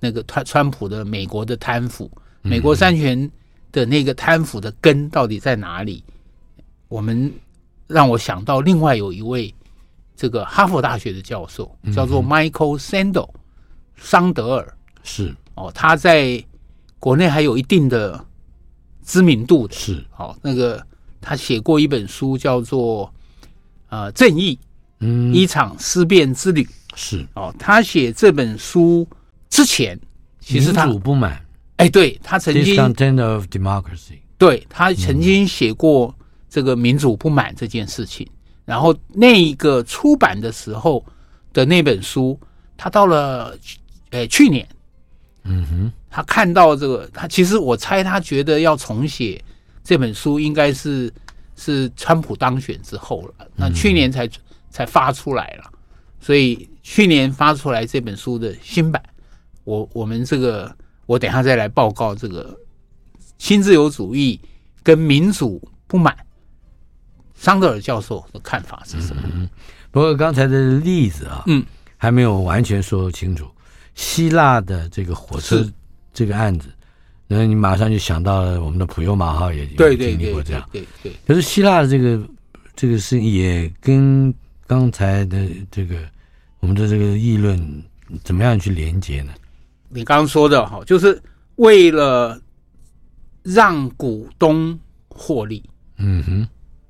[0.00, 2.10] 那个川川普的美国的贪腐，
[2.42, 3.30] 美国三权
[3.72, 6.04] 的那个贪腐的根到底在哪里？
[6.88, 7.32] 我们
[7.86, 9.54] 让我想到另外有一位
[10.14, 13.30] 这个哈佛大学的教授，叫做 Michael Sandel
[13.96, 15.32] 桑德尔，是。
[15.54, 16.44] 哦，他在
[16.98, 18.26] 国内还有一定的
[19.04, 20.04] 知名度的，是。
[20.16, 20.84] 哦，那个
[21.20, 23.08] 他写过一本书叫做
[23.90, 24.58] 呃正义，
[24.98, 27.24] 嗯，一场思辨之旅，是。
[27.34, 29.06] 哦，他写这本书。
[29.50, 29.96] 之前
[30.40, 31.40] 其实他民主不满，
[31.76, 36.12] 哎，对他曾经 Discontent of democracy，对他曾经写过
[36.50, 38.28] 这个民主不满这件事情。
[38.64, 41.06] 然后那一个出版的时候
[41.52, 42.36] 的那本书，
[42.76, 43.56] 他到了
[44.10, 44.68] 哎去年，
[45.44, 49.42] 嗯哼，他看到这个，他其实我猜他觉得要重写
[49.82, 51.12] 这本书，应该是
[51.56, 53.46] 是川普当选之后了。
[53.54, 54.28] 那去年才
[54.70, 55.70] 才发出来了，
[56.18, 59.02] 所以去年发出来这本书的新版。
[59.64, 60.74] 我我们这个，
[61.06, 62.58] 我等下再来报告这个
[63.38, 64.40] 新自由主义
[64.82, 66.16] 跟民主不满，
[67.34, 69.22] 桑德尔教授的看法是什么？
[69.32, 69.48] 嗯，
[69.90, 71.64] 不过刚才的例子啊，嗯，
[71.96, 73.46] 还没有完全说清楚。
[73.94, 75.64] 希腊的这个火车
[76.12, 76.68] 这个案子，
[77.28, 80.68] 然后你马上就想到了我们的普悠玛号也经历过这样。
[80.72, 81.12] 对对，对。
[81.26, 82.20] 可是希腊的这个
[82.74, 84.32] 这个事也跟
[84.66, 85.96] 刚才的这个
[86.60, 87.84] 我们的这个议论
[88.22, 89.32] 怎么样去连接呢？
[89.88, 91.20] 你刚刚说的哈，就是
[91.56, 92.40] 为了
[93.42, 94.78] 让股东
[95.08, 95.62] 获利。
[95.98, 96.48] 嗯哼。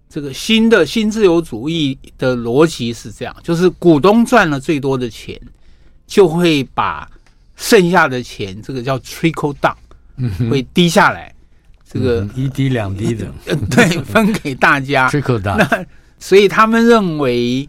[0.09, 5.37] 这个新的新自由主义的逻辑是这样，就是股东赚了最多的钱，
[6.07, 7.11] 就会把
[7.57, 9.75] 剩下的钱，这个叫 trickle down，
[10.17, 11.35] 嗯，会滴下来，
[11.89, 13.27] 这个、嗯、一滴两滴的，
[13.71, 15.57] 对，分给大家 trickle down。
[15.57, 15.87] 那
[16.19, 17.69] 所以他们认为，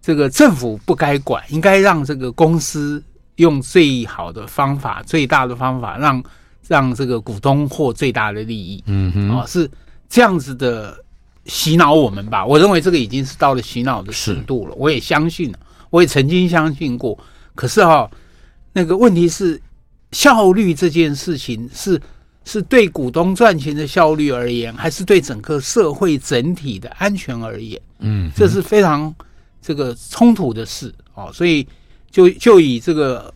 [0.00, 3.02] 这个政府不该管，应该让这个公司
[3.36, 6.22] 用最好的方法、最大的方法，让
[6.66, 8.82] 让这个股东获最大的利益。
[8.86, 9.70] 嗯哼，啊，是
[10.08, 10.98] 这样子的。
[11.46, 14.74] 洗脑我们吧，我认为这个已经是到了洗脑的程度了。
[14.76, 15.58] 我也相信了，
[15.90, 17.18] 我也曾经相信过。
[17.54, 18.10] 可是哈、哦，
[18.72, 19.60] 那个问题是
[20.12, 22.00] 效率这件事情是
[22.44, 27.80] 是对股东赚钱的效率而言，还是对整个社会整体的安全而言？
[27.98, 29.14] 嗯，这是非常
[29.62, 31.30] 这个冲突的事哦。
[31.32, 31.66] 所以
[32.10, 33.32] 就就以这个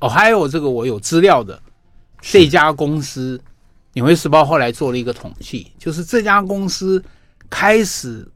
[0.00, 1.60] Ohio 这个我有资料的
[2.20, 3.38] 这家公司，
[3.92, 7.02] 《纽约时报》后来做了一个统计，就是这家公司。
[7.48, 8.26] 开始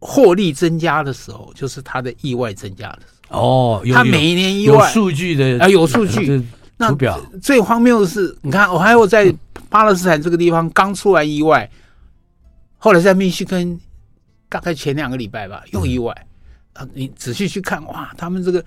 [0.00, 3.38] 获利增加的时候，就是它的意外增加的时候。
[3.40, 6.42] 哦，他每一年意外有数据的啊，有数据。
[6.76, 6.94] 那
[7.42, 9.34] 最荒谬的是，你看，我还有在
[9.68, 11.68] 巴勒斯坦这个地方刚出来意外，
[12.76, 13.78] 后来在密西根，
[14.48, 16.14] 大概前两个礼拜吧，又意外。
[16.74, 18.64] 啊，你仔细去看，哇，他们这个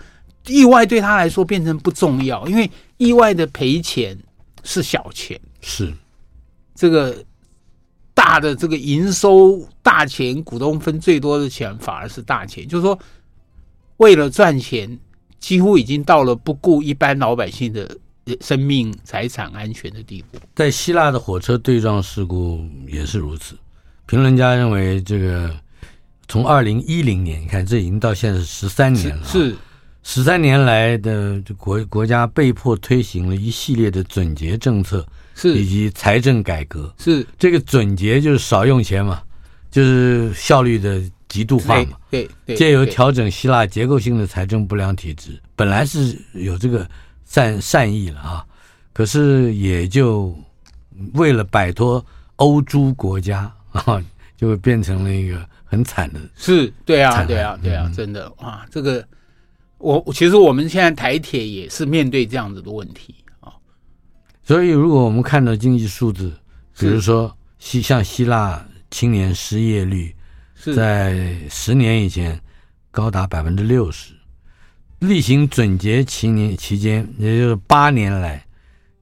[0.48, 4.18] 意外对他来说变成不重要，因为意外的赔钱
[4.64, 5.94] 是小钱，是
[6.76, 7.16] 这个。
[8.14, 12.98] 大的这个营收大钱，股东分最多的钱反而是大钱，就是说，
[14.02, 14.98] 为了赚钱，
[15.40, 17.88] 几乎已经到了不顾一般老百姓的
[18.42, 20.40] 生命财产安全的地步。
[20.56, 23.56] 在希腊的火车对撞事故也是如此。
[24.08, 25.56] 评论家认为，这个
[26.28, 29.56] 从二零一零年，你看这已经到现在是十三年了，是
[30.02, 35.06] 十三年来的国国家被迫推行了一系列的准结政策。
[35.34, 39.22] 是以及财政改革是这个准结，就是少用钱嘛，
[39.72, 41.98] 就是效率的极度化嘛。
[42.10, 46.86] 对对，借由调整希腊结构性的财政不良体制，本来是有这个
[47.24, 48.46] 善善意了啊，
[48.92, 50.38] 可是也就
[51.14, 54.04] 为了摆脱欧猪国家 啊，
[54.36, 56.20] 就变成了一个很惨的。
[56.36, 59.04] 是，对啊，对啊，对啊，真的啊，这个
[59.78, 63.54] 我其实我们现在台铁也是面对这样子的问题啊。
[64.44, 66.34] 所以，如果我们看到经济数字，
[66.78, 70.14] 比如说希像希腊青年失业率
[70.76, 72.40] 在十年以前
[72.92, 74.14] 高达百分之六十，
[75.00, 78.46] 例行准结期年期间，也就是八年来，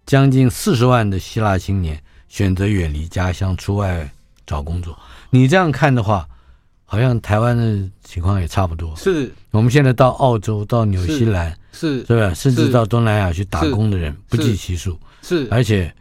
[0.06, 4.10] 将近四十万的希腊青年选择远离家乡出外
[4.46, 4.98] 找工作。
[5.30, 6.28] 你这样看的话，
[6.86, 8.96] 好像台湾的情况也差不多。
[8.96, 12.34] 是，我们现在到澳洲、到纽西兰，是，是吧？
[12.34, 14.98] 甚至到东南亚去打工的人不计其数。
[15.22, 15.94] 是，而且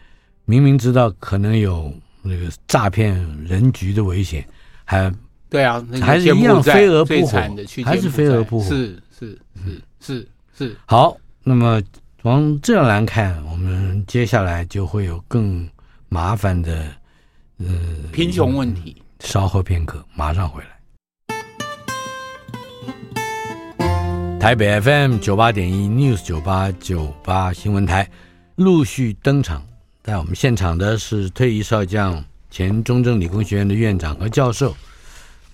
[0.45, 1.93] 明明知道可能有
[2.23, 4.47] 那个诈骗人局的危险，
[4.85, 5.13] 还
[5.51, 7.39] 对啊，还是一样飞蛾扑火，
[7.85, 10.77] 还是飞蛾扑火，是是是是是。
[10.87, 11.83] 好，那么
[12.21, 15.69] 从这样来看，我们接下来就会有更
[16.09, 16.87] 麻烦的
[17.59, 17.67] 呃
[18.13, 19.03] 贫穷问题。
[19.21, 20.69] 稍后片刻，马上回来。
[24.39, 28.09] 台北 FM 九八点一 News 九八九八新闻台。
[28.55, 29.63] 陆续登场，
[30.03, 34.77] 在我们现场的是退役少将、前中正理工学院的院长和教授，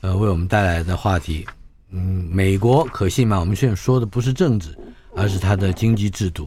[0.05, 1.47] 呃，为我们带来的话题，
[1.89, 3.41] 嗯，美国可信吗？
[3.41, 4.77] 我们现在说的不是政治，
[5.17, 6.47] 而是它的经济制度，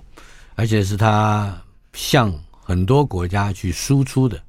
[0.54, 1.60] 而且是它
[1.93, 4.39] 向很多国家去输出的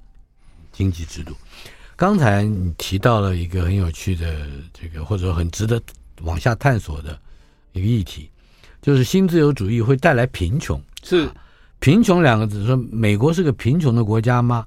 [0.72, 1.34] 经济制度。
[1.96, 5.80] 刚才你提到了一个很有趣的这个，或者说很值得
[6.20, 7.18] 往下探索的
[7.72, 8.28] 一个议题，
[8.82, 11.26] 就是新自由主义会带来贫穷，是。
[11.78, 14.66] 贫穷两个字，说美国是个贫穷的国家吗？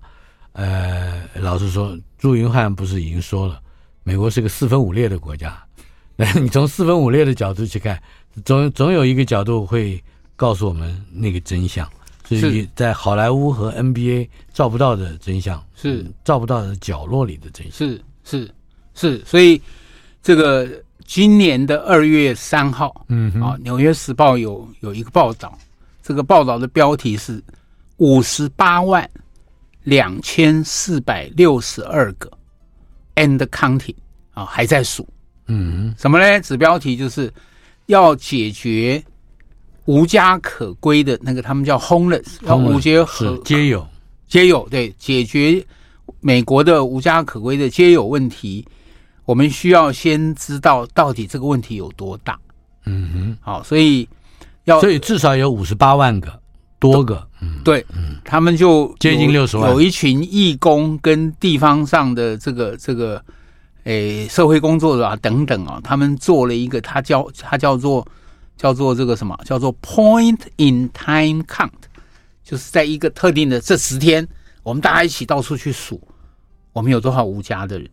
[0.54, 3.62] 呃，老实说，朱云汉不是已经说了，
[4.04, 5.58] 美国是个四分五裂的国家。
[6.16, 8.02] 那你从四分五裂的角度去看，
[8.46, 10.02] 总总有一个角度会
[10.36, 11.90] 告诉我们那个真相，
[12.26, 17.88] 所以在好莱坞和 NBA 照不到的真相，是照不到的角落里的真相。
[17.88, 18.52] 是是
[18.94, 19.60] 是，所以
[20.22, 20.70] 这个
[21.06, 25.58] 今年的二月三号，嗯，啊，《纽约时报》有有一个报道。
[26.04, 27.42] 这个报道的标题是
[27.98, 29.10] “五十八万
[29.84, 32.30] 两千四百六十二个
[33.16, 33.96] and counting
[34.34, 35.08] 啊，还在数，
[35.48, 36.40] 嗯，什么呢？
[36.42, 37.32] 子标题就是
[37.88, 39.04] 要解决
[39.86, 43.88] 无家可归的那个，他们叫 homeless，要无家可皆有
[44.28, 45.64] 皆有，对，解决
[46.20, 48.66] 美国的无家可归的皆有问题，
[49.26, 52.40] 我们需要先知道到底这个问题有多大。
[52.86, 54.08] 嗯哼，好，所以
[54.64, 56.40] 要所以至少有五十八万个
[56.80, 63.22] 多个，嗯，对，嗯，他们就接近六十万，有一群义工跟地方上的这个这个。
[63.86, 68.08] 诶，社会工作者啊，等等啊，他们做了一个，他叫他叫做
[68.56, 71.72] 叫做这个什么，叫做 point in time count，
[72.44, 74.28] 就是在一个特定的这十天，
[74.62, 76.00] 我们大家一起到处去数，
[76.74, 77.90] 我们有多少无家的人。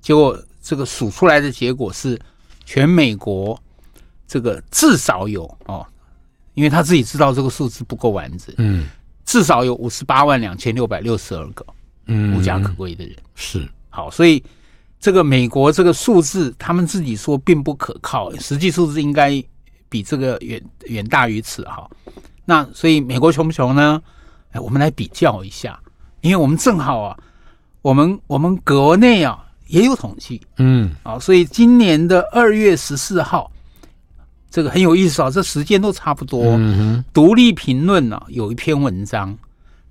[0.00, 2.18] 结果这个数出来的结果是，
[2.64, 3.62] 全美国
[4.26, 5.86] 这个至少有哦，
[6.54, 8.86] 因为他自己知道这个数字不够完整，嗯，
[9.24, 11.64] 至少有五十八万两千六百六十二个
[12.06, 12.36] 嗯。
[12.36, 13.68] 无家可归的人，嗯、是。
[13.90, 14.42] 好，所以。
[15.04, 19.42] 这个美国这个数字，他们自己说并不可靠，实际数字应该
[19.88, 21.90] 比这个远远大于此哈。
[22.44, 24.00] 那所以美国穷不穷呢？
[24.52, 25.76] 哎，我们来比较一下，
[26.20, 27.18] 因为我们正好啊，
[27.82, 33.50] 我们我们国内啊也有统计，嗯，啊，所以今年的二月十四号，
[34.52, 36.44] 这个很有意思啊，这时间都差不多。
[36.44, 39.36] 嗯哼，独立评论呢有一篇文章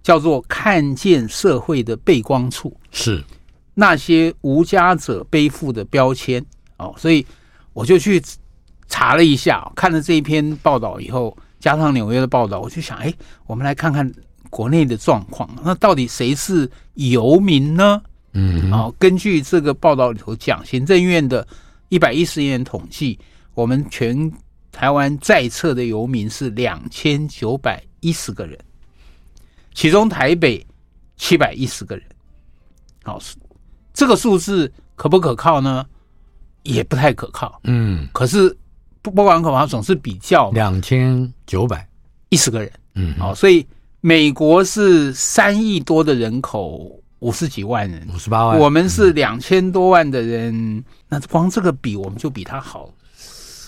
[0.03, 3.21] 叫做《看见社会的背光处》，是。
[3.73, 6.45] 那些无家者背负的标签
[6.77, 7.25] 哦，所以
[7.73, 8.21] 我就去
[8.87, 13.11] 查了一下，看了这一篇报道以后，加上纽约的报道，我就想，哎，
[13.47, 14.09] 我们来看看
[14.49, 15.49] 国内的状况。
[15.63, 18.01] 那到底谁是游民呢？
[18.33, 21.47] 嗯，哦，根据这个报道里头讲，行政院的
[21.87, 23.17] 一百一十年统计，
[23.53, 24.31] 我们全
[24.71, 28.57] 台湾在册的游民是两千九百一十个人，
[29.73, 30.65] 其中台北
[31.17, 32.05] 七百一十个人，
[33.03, 33.19] 好。
[33.93, 35.85] 这个数字可不可靠呢？
[36.63, 37.59] 也不太可靠。
[37.65, 38.49] 嗯，可是
[39.01, 41.85] 不不管可靠，总是比较两千九百
[42.29, 42.71] 一十个人。
[42.95, 43.67] 嗯，好，所以
[43.99, 52.89] 美国是三亿多的人口，五十几万人，五十八万，我们是两千多万的人，嗯，那光这个比，我们就比他好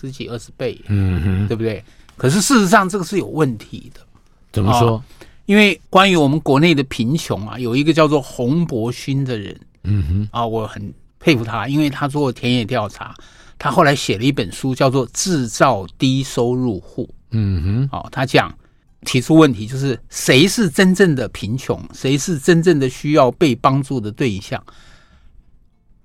[0.03, 0.79] 十几二十倍。
[0.87, 1.83] 嗯哼，对不对？
[2.17, 4.01] 可是事实上，这个是有问题的。
[4.51, 5.01] 怎么说？
[5.45, 9.57] 因为关于我们国内的贫穷啊，有一个叫做洪伯勋的人。
[9.83, 13.15] 嗯哼，啊，我很佩服他，因为他做田野调查，
[13.57, 17.03] 他后来写了一本书，叫做《制造低收入户》。
[17.31, 18.53] 嗯哼，哦，他讲
[19.01, 24.63] 提出问题，就是谁是真正的贫穷，谁是真正的需要被帮助的对象？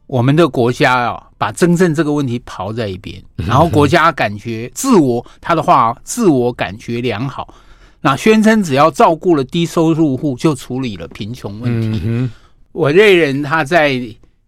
[0.08, 7.54] 我们的国家啊，把真正这个问题抛在一边，然后国家感觉自我，他的话，自我感觉良好，
[8.00, 12.00] 那宣称只要照顾了低收入户，就处理了贫穷问题。
[12.02, 12.28] 嗯
[12.72, 14.00] 我这人他在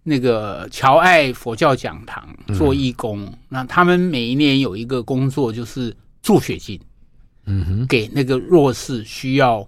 [0.03, 6.81] 那个乔爱佛教讲堂做义工，嗯，那他们每一年有一个工作就是助学金，
[7.45, 9.67] 嗯哼，给那个弱势需要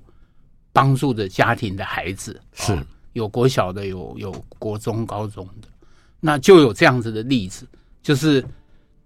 [0.72, 2.78] 帮助的家庭的孩子，是。
[3.14, 5.68] 有国小的，有有国中、高中的，
[6.24, 7.66] 那就有这样子的例子，
[8.02, 8.42] 就是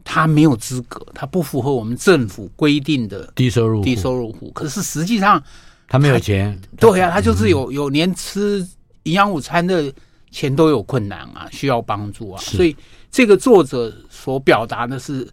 [0.04, 5.42] 他没有资格，他不符合我们政府规定的低收入低收入户，可是实际上
[5.88, 8.64] 他没有钱，对呀，啊，他就是有有连吃。
[9.06, 9.92] 营养午餐的
[10.32, 12.76] 钱都有困难啊，需要帮助啊，所以
[13.08, 15.24] 这个作者所表达的是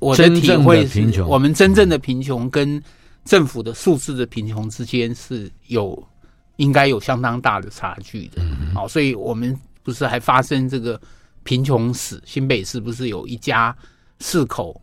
[0.00, 2.82] 我的体会是，我们真正的贫穷跟
[3.24, 5.96] 政府的数字的贫穷之间是有
[6.56, 8.42] 应该有相当大的差距的。
[8.74, 11.00] 好，所以我们不是还发生这个
[11.44, 12.20] 贫穷史？
[12.24, 13.76] 新北市不是有一家
[14.18, 14.80] 四口，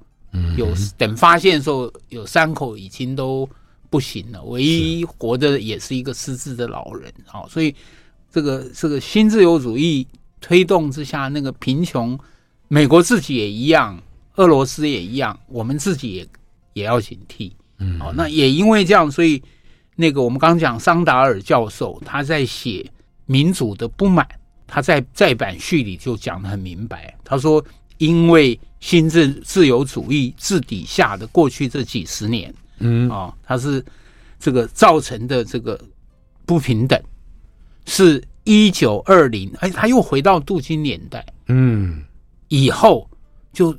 [0.57, 3.49] 有等发现的时候有三口已经都
[3.89, 7.13] 不行了，唯一活着也是一个失智的老人。
[7.33, 7.75] 哦，所以。
[8.29, 10.05] 这个这个新自由主义
[10.41, 12.19] 推动之下，那个贫穷，
[12.67, 13.99] 美国自己也一样，
[14.35, 16.27] 俄罗斯也一样，我们自己也
[16.73, 17.53] 也要警惕。
[17.79, 19.41] 嗯，好，那也因为这样，所以
[19.95, 22.91] 那个我们刚刚讲桑达尔教授他在写
[23.25, 24.27] 民主的不满，
[24.67, 27.17] 他在再版序里就讲得很明白。
[27.23, 27.63] 他说，
[27.97, 33.83] 因为新自自由主义治底下的过去这几十年，嗯啊，他是
[34.39, 35.79] 这个造成的这个
[36.45, 37.01] 不平等。
[37.89, 42.03] 是一九二零，哎，他又回到镀金年代，嗯，
[42.49, 43.09] 以后
[43.53, 43.73] 就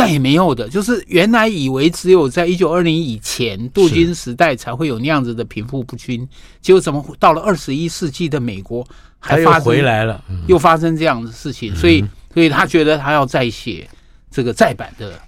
[0.00, 6.28] 再也没有的，就是原来以为只有在一九二零以前镀金时代才会有那样子的贫富不均，
[6.60, 8.86] 结果怎么到了二十一世纪的美国
[9.18, 13.88] 还发生回来了，又发生这样的事情，所以，所以他觉得他要再写
[14.30, 15.18] 这个再版的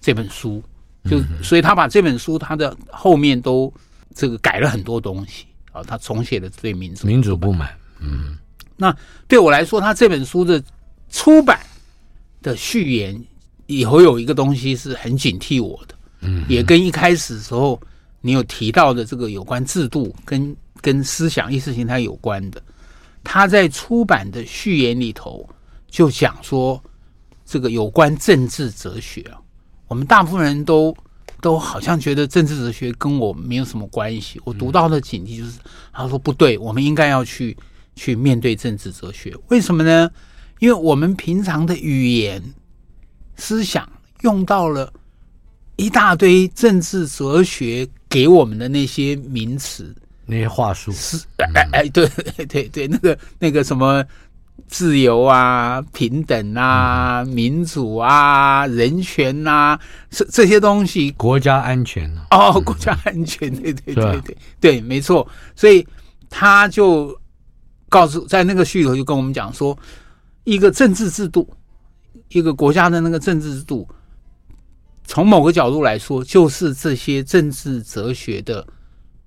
[0.00, 0.62] 这本书，
[1.08, 3.72] 就所以他把这本书他的后面都
[4.14, 5.46] 这个改了很多东西。
[5.72, 8.36] 啊，他重写了对民主民主不满，嗯，
[8.76, 8.94] 那
[9.26, 10.62] 对我来说，他这本书的
[11.08, 11.58] 出版
[12.42, 13.18] 的序言
[13.78, 17.80] 以后有一个东西是很警惕我的，嗯，也跟一开始的时候
[18.20, 22.62] 你有提到的这个有关制度跟跟思想意识形态有关的。
[23.24, 25.48] 他在出版的序言里头
[25.88, 26.82] 就讲说，
[27.46, 29.38] 这个有关政治哲学啊，
[29.86, 30.92] 我们大部分人都
[31.40, 34.40] 都好像觉得政治哲学跟我没有什么关系。
[34.44, 35.60] 我读到的警惕就是，
[35.92, 37.56] 他说不对，我们应该要去
[37.94, 39.32] 去面对政治哲学。
[39.48, 40.10] 为什么呢？
[40.58, 42.42] 因为我们平常的语言
[43.42, 43.86] 思想
[44.20, 44.92] 用到了
[45.74, 49.92] 一大堆政治哲学给我们的那些名词。
[50.26, 50.92] 那些话术。
[50.92, 51.18] 是
[51.54, 52.08] 哎哎对
[52.46, 54.04] 对对，那个那个什么
[54.68, 59.76] 自由啊、平等啊、民主啊、人权啊，
[60.08, 65.26] 这这些东西，国家安全哦，国家安全，对对对对对，没错。
[65.56, 65.84] 所以
[66.30, 67.18] 他就
[67.88, 69.76] 告诉在那个序头就跟我们讲说，
[70.44, 71.52] 一个政治制度，
[72.32, 73.88] 一个国家的那个政治制度，
[75.04, 78.66] 从某个角度来说，就是这些政治哲学的。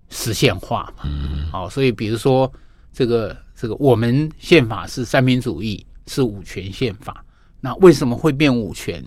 [0.07, 2.49] 实现化嘛，嗯，好，所以比如说
[2.93, 7.25] 这个这个，我们宪法是三民主义，是五权宪法，
[7.59, 9.03] 那为什么会变五权？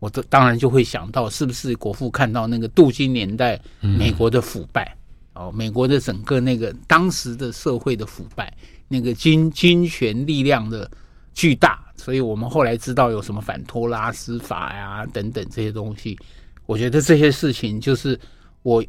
[0.00, 4.94] 我都当然就会想到，是不是国父看到那个镀金年代美国的腐败，
[5.32, 8.54] 哦，美国的整个那个当时的社会的腐败，
[8.86, 10.88] 那个金金权力量的
[11.32, 16.18] 巨大，所以我们后来知道有什么反托拉斯法呀等等这些东西。
[16.66, 18.18] 我觉得这些事情就是
[18.62, 18.84] 我。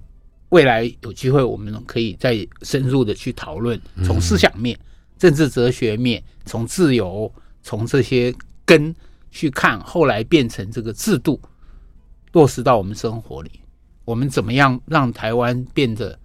[0.49, 4.77] 未来有机会，我们可以再深入的去讨论，从思想面、
[5.17, 7.29] 政治哲学面，从自由，
[7.63, 8.95] 从这些根
[9.31, 11.41] 去看，后来变成这个制度
[12.31, 13.51] 落实到我们生活里，
[14.05, 16.17] 我们怎么样让台湾变得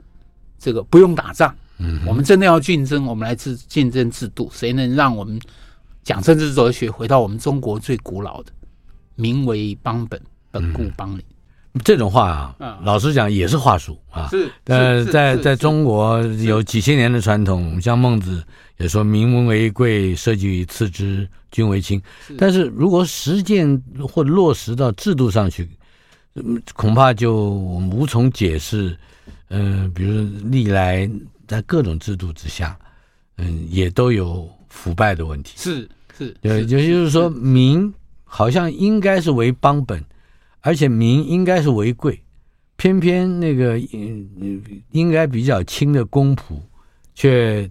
[0.58, 1.52] 这个不用打仗？
[1.78, 5.40] 嗯，我们真的要竞争，我们来自竞争制度，谁能让我们
[6.02, 8.52] 讲政治哲学回到我们中国最古老的
[9.16, 10.20] “民为邦本，
[10.50, 11.24] 本固邦龄”。
[11.84, 14.28] 这种话啊，老实讲也是话术啊。
[14.28, 18.42] 是，呃，在在中国有几千年的传统，像孟子
[18.78, 22.02] 也说“民为贵，社稷次之，君为轻”。
[22.36, 23.80] 但是如果实践
[24.12, 25.68] 或落实到制度上去，
[26.74, 28.98] 恐怕就我们无从解释。
[29.50, 31.08] 嗯、呃，比如历来
[31.46, 32.76] 在各种制度之下，
[33.36, 35.52] 嗯，也都有腐败的问题。
[35.56, 37.92] 是是，对，也就是说，民
[38.24, 40.02] 好像应该是为邦本。
[40.62, 42.22] 而且民应该是为贵，
[42.76, 44.60] 偏偏那个嗯
[44.90, 46.60] 应该比较轻的公仆，
[47.14, 47.66] 却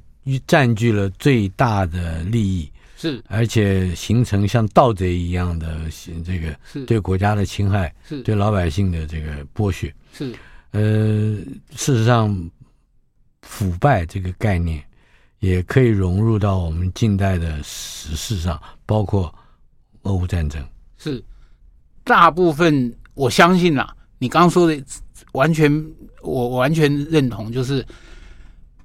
[0.47, 3.23] 占据了最大的利益，是。
[3.27, 5.81] 而且形成像盗贼一样的
[6.25, 6.83] 这个是。
[6.85, 8.23] 对国家的侵害，是。
[8.23, 10.33] 对老百姓的这个剥削，是。
[10.71, 10.81] 呃
[11.75, 12.35] 事实上
[13.43, 14.83] 腐败这个概念
[15.39, 19.33] 也可以融入到我们近代的时事上，包括
[20.03, 20.63] 俄乌战争
[20.97, 21.23] 是。
[22.03, 24.83] 大部分我相信啦，你刚刚说的
[25.33, 25.71] 完全，
[26.23, 27.51] 我完全认同。
[27.51, 27.85] 就是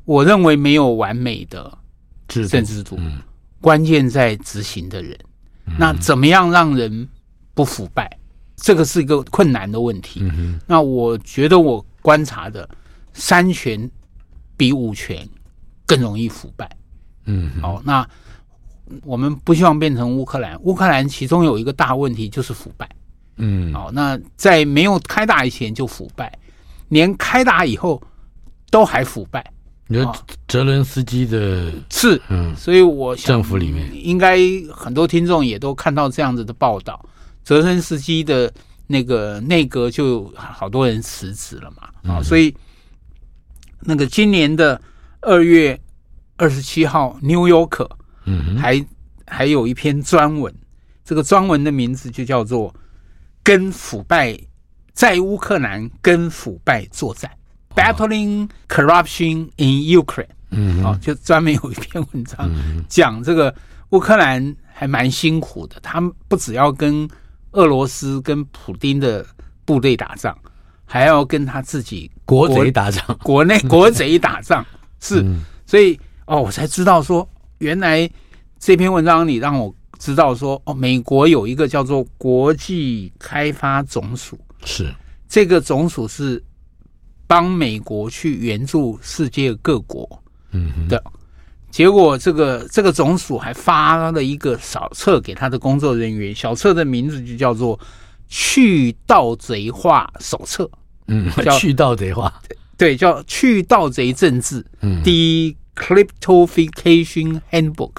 [0.04, 1.78] 我认为没有完美的
[2.28, 2.98] 政治制度，
[3.62, 5.18] 关键在执行的人。
[5.78, 7.08] 那怎么样让人
[7.54, 8.18] 不腐败？
[8.56, 10.22] 这个是一个困难的问题。
[10.66, 12.68] 那我觉得我观察的
[13.14, 13.90] 三权
[14.54, 15.26] 比五权
[15.86, 16.70] 更容易腐败。
[17.26, 18.06] 嗯，好，那
[19.02, 20.60] 我们不希望变成乌克兰。
[20.62, 22.88] 乌克兰其中有一个大问题就是腐败。
[23.36, 26.32] 嗯，好，那在没有开打以前就腐败，
[26.88, 28.00] 连开打以后
[28.70, 29.44] 都还腐败。
[29.86, 30.16] 你说
[30.48, 34.38] 泽伦斯基的是，嗯，所以我想政府里面应该
[34.72, 37.04] 很多听众也都看到这样子的报道，
[37.42, 38.50] 泽伦斯基的
[38.86, 42.54] 那个内阁就好多人辞职了嘛，啊、嗯，所以
[43.80, 44.80] 那个今年的
[45.24, 45.80] 二月
[46.36, 47.88] 二十七号，《New Yorker》
[48.26, 48.86] 嗯还
[49.26, 50.54] 还有一篇专文，
[51.04, 52.74] 这个专文的名字就叫做。
[53.46, 54.34] 跟腐败
[54.94, 57.30] 在乌克兰跟腐败作战
[57.76, 60.24] ，Battling Corruption in Ukraine。
[60.48, 62.50] 嗯，好，就专门有一篇文章
[62.88, 63.54] 讲这个
[63.90, 67.06] 乌克兰还蛮辛苦的，他们不只要跟
[67.52, 69.26] 俄罗斯跟普丁的
[69.66, 70.34] 部队打仗，
[70.86, 74.64] 还要跟他自己国贼打仗，国内国贼打仗。
[75.04, 75.24] 是，
[75.66, 77.28] 所以哦，我才知道说，
[77.58, 78.10] 原来
[78.58, 79.74] 这篇文章里让我。
[79.96, 84.92] 知道说哦，美国有一个叫做国际开发总署，是。
[85.28, 86.42] 这个总署是
[87.26, 90.06] 帮美国去援助世界各国，
[90.50, 91.02] 嗯的。
[91.70, 97.78] 结果这个这个总署还发了一个小册给他的工作人员，小册的名字就叫做
[98.28, 100.64] 《去盗贼化手册》，
[101.06, 102.30] 嗯，叫 去盗贼化，
[102.76, 107.92] 对，叫去盗贼政治，嗯，Decryptofication Handbook。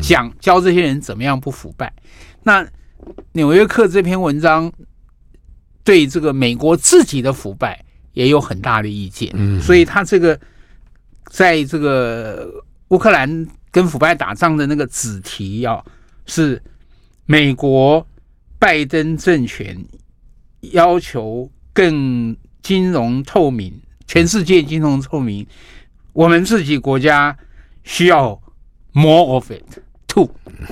[0.00, 1.92] 讲教这些人怎么样不腐败，
[2.42, 2.66] 那
[3.32, 4.72] 纽约客这篇文章
[5.84, 7.84] 对这个美国自己的腐败
[8.14, 10.40] 也有很大的意见，嗯，所以他这个
[11.26, 15.84] 在这个乌克兰跟腐败打仗的那个子题要、啊、
[16.24, 16.62] 是
[17.26, 18.06] 美国
[18.58, 19.84] 拜登政权
[20.72, 25.46] 要求更金融透明，全世界金融透明，
[26.12, 27.36] 我们自己国家
[27.82, 28.40] 需要
[28.92, 29.62] more of it。
[30.06, 30.30] to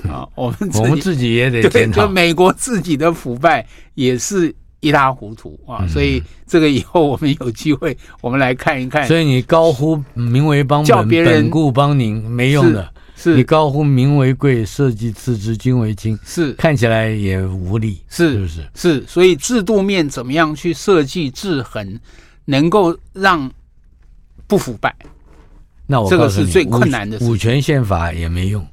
[0.08, 0.28] 啊！
[0.36, 5.84] 我们我们自己也得检讨，就美国自己的腐败也是一塌糊涂啊！
[5.88, 9.04] 所以这个以后我们有机会，我们来看一看。
[9.08, 18.70] 所以你高呼名为邦本，本固邦宁没用的，是你高呼民为贵，社稷次之，君为轻，是看起来也无力，是是不是？
[18.74, 21.98] 是，所以制度面怎么样去设计制衡，
[22.44, 23.50] 能够让
[24.46, 24.94] 不腐败？
[25.86, 27.24] 那我这个是最困难的事。
[27.24, 28.66] 五权宪法也没用。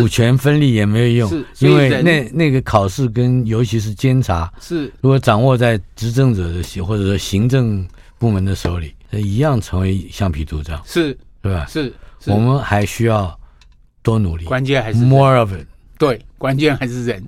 [0.00, 7.84] 五权分立也没有用，因为那那个考试跟尤其是监察，是如果掌握在执政者的或者说行政
[8.16, 11.66] 部门的手里，一样成为橡皮图章，是，对吧？
[11.68, 11.92] 是，
[12.26, 13.36] 我们还需要
[14.04, 15.66] 多努力，关键还是 more of it，
[15.98, 17.20] 对，关键还是人。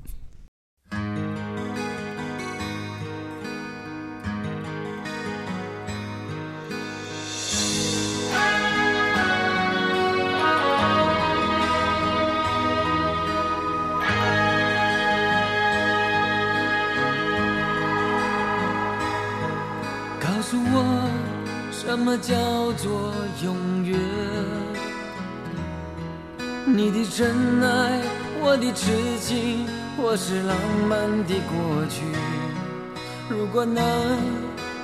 [22.15, 22.37] 么叫
[22.75, 23.13] 做
[23.43, 23.99] 永远？
[26.65, 28.01] 你的真爱，
[28.41, 30.57] 我的痴情，或是浪
[30.89, 30.97] 漫
[31.27, 32.03] 的过去。
[33.29, 33.83] 如果能，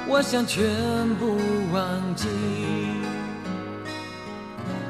[0.09, 0.66] 我想全
[1.20, 1.37] 部
[1.72, 2.26] 忘记。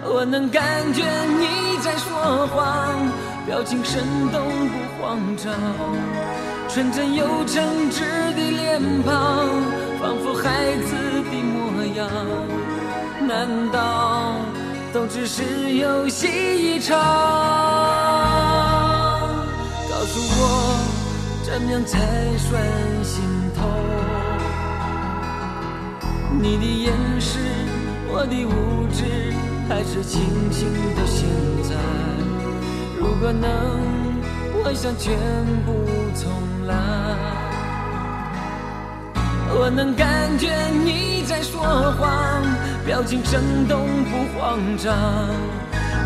[0.02, 0.64] 我能感
[0.94, 1.04] 觉
[1.38, 2.96] 你在说谎，
[3.44, 5.52] 表情生动不慌张，
[6.70, 8.00] 纯真又诚挚
[8.34, 9.46] 的脸庞，
[10.00, 10.48] 仿佛孩
[10.88, 10.96] 子
[11.96, 12.08] 样。
[13.26, 14.34] 难道
[14.92, 15.42] 都只是
[15.74, 16.98] 游戏一场？
[19.88, 20.42] 告诉我，
[21.44, 21.98] 怎样才
[22.38, 22.62] 算
[23.04, 23.22] 心
[23.54, 23.60] 痛？
[26.42, 27.38] 你的掩饰，
[28.08, 29.04] 我的无知，
[29.68, 30.20] 还是清
[30.50, 30.66] 醒
[30.96, 31.28] 的现
[31.68, 31.70] 在？
[32.98, 33.46] 如果能，
[34.64, 35.14] 我想全
[35.66, 35.68] 部
[36.14, 36.22] 重
[36.66, 36.74] 来。
[39.52, 40.06] 我能感
[40.38, 40.48] 觉
[40.84, 40.89] 你，
[43.00, 43.80] 表情生动
[44.10, 44.94] 不慌张，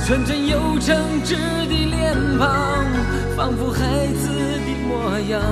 [0.07, 1.35] 纯真又诚挚
[1.67, 2.47] 的脸庞，
[3.37, 4.29] 仿佛孩子
[4.65, 5.43] 的模样。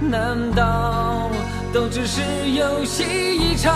[0.00, 1.30] 难道
[1.74, 2.22] 都只是
[2.52, 3.04] 游戏
[3.36, 3.70] 一场？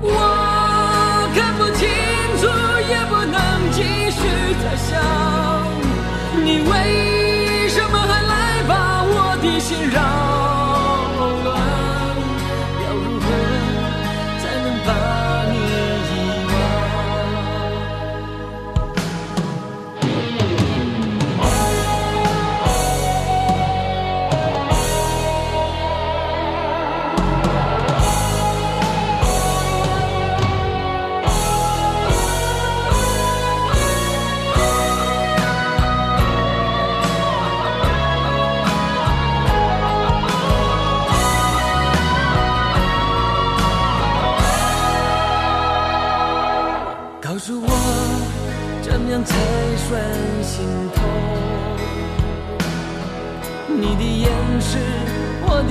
[0.00, 1.88] 我看不清
[2.38, 2.46] 楚，
[2.88, 3.82] 也不能继
[4.12, 4.20] 续
[4.62, 5.02] 再想，
[6.44, 9.90] 你为什么还来把我的心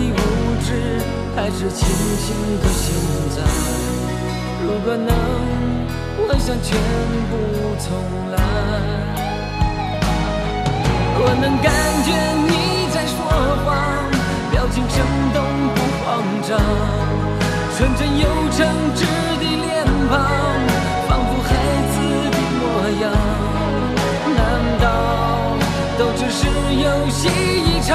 [0.10, 0.18] 无
[0.66, 0.68] 知
[1.36, 1.52] 还？
[1.52, 2.90] 是清醒的现
[3.36, 3.38] 在，
[4.64, 5.14] 如果能，
[6.28, 6.70] 我想全
[7.30, 7.32] 部
[7.78, 7.86] 重
[8.32, 8.34] 来。
[11.20, 11.70] 我能感
[12.04, 12.10] 觉
[12.48, 12.52] 你
[12.90, 13.14] 在说
[13.64, 13.70] 谎，
[14.50, 15.38] 表情生动
[15.76, 16.08] 不慌
[16.48, 16.50] 张，
[17.78, 18.58] 纯真又诚
[18.96, 19.00] 挚
[19.38, 20.12] 的脸庞，
[21.08, 21.50] 仿佛孩
[21.92, 21.96] 子
[22.32, 22.62] 的模
[23.04, 23.04] 样。
[24.36, 24.40] 难
[24.80, 24.84] 道
[26.00, 26.40] 都只是
[26.82, 27.92] 游戏一场？